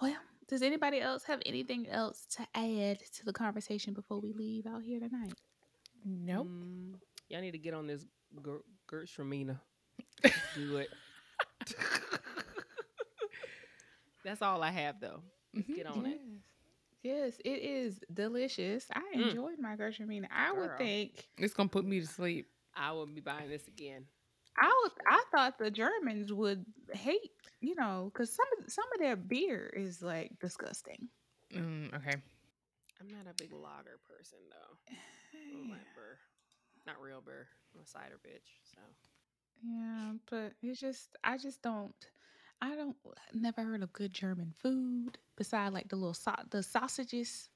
[0.01, 0.15] Well,
[0.49, 4.81] does anybody else have anything else to add to the conversation before we leave out
[4.83, 5.33] here tonight?
[6.05, 6.47] Nope.
[6.47, 6.95] Mm,
[7.29, 8.05] y'all need to get on this
[8.43, 9.59] Ger- Gewürztraminer.
[10.55, 10.89] Do it.
[14.23, 15.21] That's all I have, though.
[15.55, 15.75] Mhm.
[15.75, 16.19] Get on it.
[17.01, 18.85] Yes, it is delicious.
[18.91, 19.29] I Mm.
[19.29, 20.27] enjoyed my Gewürztraminer.
[20.31, 22.51] I would think It's gonna put me to sleep.
[22.75, 24.05] I will be buying this again.
[24.57, 24.91] I would.
[25.07, 27.31] I thought the Germans would hate,
[27.61, 31.09] you know, because some of some of their beer is like disgusting.
[31.53, 32.15] Mm, okay.
[32.99, 34.77] I'm not a big lager person, though.
[35.33, 36.19] I don't like beer.
[36.85, 37.47] Not real beer.
[37.73, 38.49] I'm a cider bitch.
[38.63, 38.81] So
[39.63, 41.95] Yeah, but it's just I just don't.
[42.61, 42.95] I don't.
[43.33, 47.49] Never heard of good German food beside like the little sau- the sausages.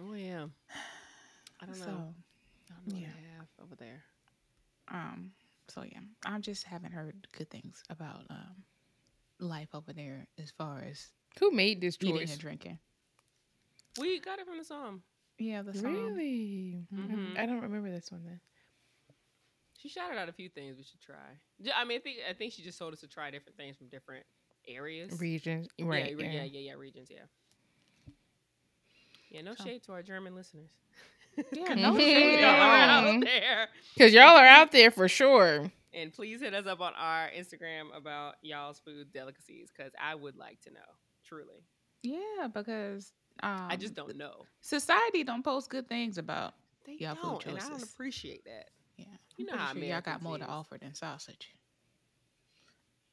[0.00, 0.46] Oh yeah.
[1.60, 1.84] I don't know.
[1.84, 1.90] So,
[2.70, 3.08] I don't know what yeah.
[3.16, 4.04] they have over there.
[4.88, 5.32] um,
[5.68, 8.64] so yeah, I just haven't heard good things about um
[9.40, 11.08] life over there as far as
[11.40, 12.32] Who made this eating choice?
[12.32, 12.78] and drinking.
[13.98, 15.02] We got it from the song.
[15.38, 15.92] Yeah, the song.
[15.94, 16.84] Really?
[16.92, 17.38] Mhm.
[17.38, 18.40] I don't remember this one then.
[19.78, 21.38] She shouted out a few things we should try.
[21.74, 23.88] I mean, I think I think she just told us to try different things from
[23.88, 24.24] different
[24.66, 25.18] areas.
[25.20, 26.16] Regions, right?
[26.18, 27.08] Yeah, Yeah, yeah, yeah, yeah, regions.
[27.10, 27.24] Yeah.
[29.30, 30.70] Yeah, no So- shade to our German listeners.
[31.52, 32.40] Yeah, no shade.
[32.40, 33.68] Y'all are out there.
[33.94, 35.70] Because y'all are out there for sure.
[35.98, 40.36] And please hit us up on our Instagram about y'all's food delicacies because I would
[40.36, 40.78] like to know.
[41.24, 41.64] Truly,
[42.02, 44.44] Yeah, because um, I just don't know.
[44.60, 46.54] Society don't post good things about.
[46.86, 47.92] They y'all food don't, and I don't choices.
[47.92, 48.70] appreciate that.
[48.96, 49.04] Yeah,
[49.36, 51.48] You I'm know how sure y'all got Americans more to offer than sausage.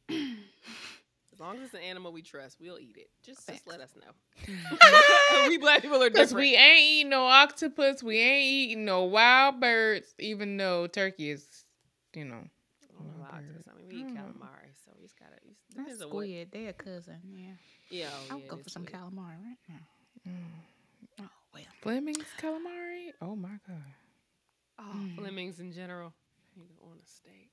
[0.10, 3.10] As long as it's an animal we trust, we'll eat it.
[3.24, 4.48] Just, just let us know.
[5.50, 6.46] we black people are Because different.
[6.48, 11.66] we ain't eating no octopus, we ain't eating no wild birds, even though turkey is,
[12.16, 12.44] you know.
[13.32, 13.68] I don't know about Wild octopus.
[13.74, 14.18] I mean, we eat Mm.
[14.18, 15.36] calamari, so we just gotta.
[15.46, 16.48] It's, That's depends on what- squid.
[16.52, 17.20] They're a cousin.
[17.26, 17.56] Yeah.
[17.90, 19.00] Yeah, oh, I'll yeah, go for some squid.
[19.02, 19.88] calamari right now.
[20.28, 20.34] Mm.
[21.22, 21.64] Oh well.
[21.82, 23.12] Fleming's calamari?
[23.22, 23.94] Oh my god.
[24.80, 25.16] Oh, Mm.
[25.16, 26.14] Flemings in general.
[26.56, 27.52] You don't want a steak.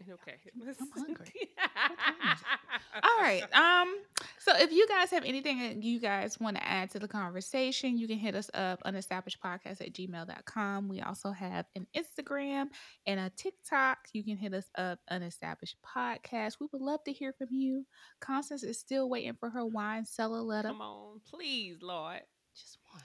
[0.10, 0.36] Okay.
[0.80, 1.26] I'm hungry.
[3.02, 3.42] All right.
[3.54, 3.94] Um.
[4.38, 7.98] So if you guys have anything that you guys want to add to the conversation,
[7.98, 10.88] you can hit us up unestablishedpodcast at gmail.com.
[10.88, 12.68] We also have an Instagram
[13.06, 13.98] and a TikTok.
[14.12, 16.54] You can hit us up unestablished podcast.
[16.60, 17.84] We would love to hear from you.
[18.20, 20.68] Constance is still waiting for her wine cellar letter.
[20.68, 22.20] Come on, please, Lord.
[22.54, 23.02] Just one.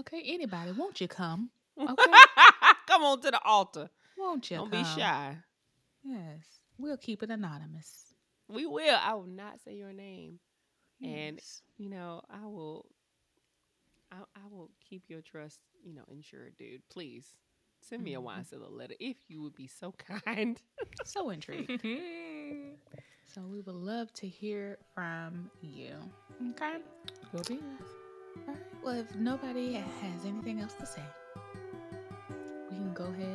[0.00, 1.50] Okay, anybody, won't you come?
[1.80, 2.12] Okay.
[2.86, 3.88] Come on to the altar.
[4.18, 4.82] Won't you Don't come?
[4.82, 5.36] be shy.
[6.04, 6.60] Yes.
[6.78, 8.14] We'll keep it anonymous.
[8.48, 8.96] We will.
[9.00, 10.38] I will not say your name.
[11.02, 11.40] And
[11.76, 12.86] you know, I will.
[14.12, 16.82] I, I will keep your trust, you know, insured, dude.
[16.90, 17.34] Please
[17.80, 18.24] send me a Mm-hmm.
[18.26, 19.92] wine cellar letter if you would be so
[20.24, 20.60] kind.
[21.04, 21.80] so intrigued.
[23.34, 25.94] So we would love to hear from you.
[26.50, 26.76] Okay.
[27.32, 27.58] Will be.
[28.46, 28.56] All right.
[28.84, 31.02] Well, if nobody has anything else to say,
[32.70, 33.33] we can go ahead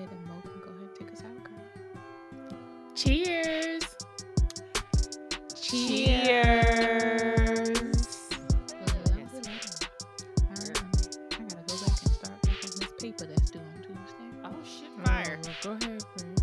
[14.44, 15.40] Oh shit, fire!
[15.46, 16.42] Oh, go ahead, friend.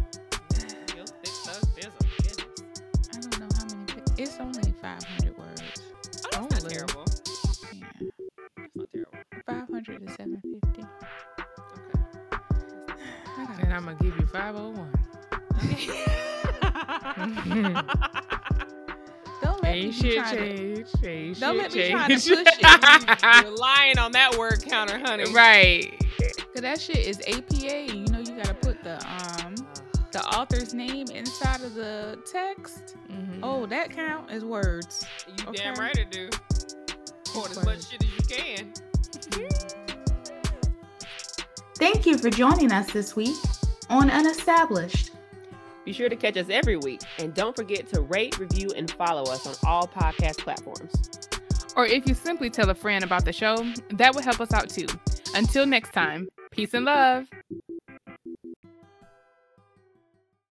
[0.96, 2.06] Your thick thug bizzle.
[2.22, 2.62] Goodness.
[3.12, 4.02] I don't know how many.
[4.16, 5.62] It's only 500 words.
[6.34, 7.04] Oh, that's not terrible.
[7.74, 7.90] Yeah.
[8.56, 9.18] That's not terrible.
[9.46, 10.82] 500 to 750.
[13.38, 13.62] Okay.
[13.62, 14.92] And I'm gonna give you 501.
[19.42, 21.92] Don't let me Ain't be shit trying to- Ain't Don't shit let me change.
[21.92, 22.26] try to push
[23.24, 23.44] it.
[23.44, 25.30] You're lying on that word counter, honey.
[25.32, 25.92] right.
[26.52, 27.92] Cause that shit is APA.
[27.94, 29.54] You know you gotta put the um
[30.12, 32.96] the author's name inside of the text.
[33.10, 33.40] Mhm.
[33.42, 35.04] Oh, that count is words.
[35.28, 35.80] You damn Okay.
[35.80, 36.30] right it do.
[37.26, 38.72] Pour as much shit as you can.
[41.78, 43.36] Thank you for joining us this week
[43.90, 45.10] on Unestablished.
[45.86, 47.00] Be sure to catch us every week.
[47.20, 50.92] And don't forget to rate, review, and follow us on all podcast platforms.
[51.76, 53.56] Or if you simply tell a friend about the show,
[53.90, 54.88] that would help us out too.
[55.34, 57.28] Until next time, peace and love.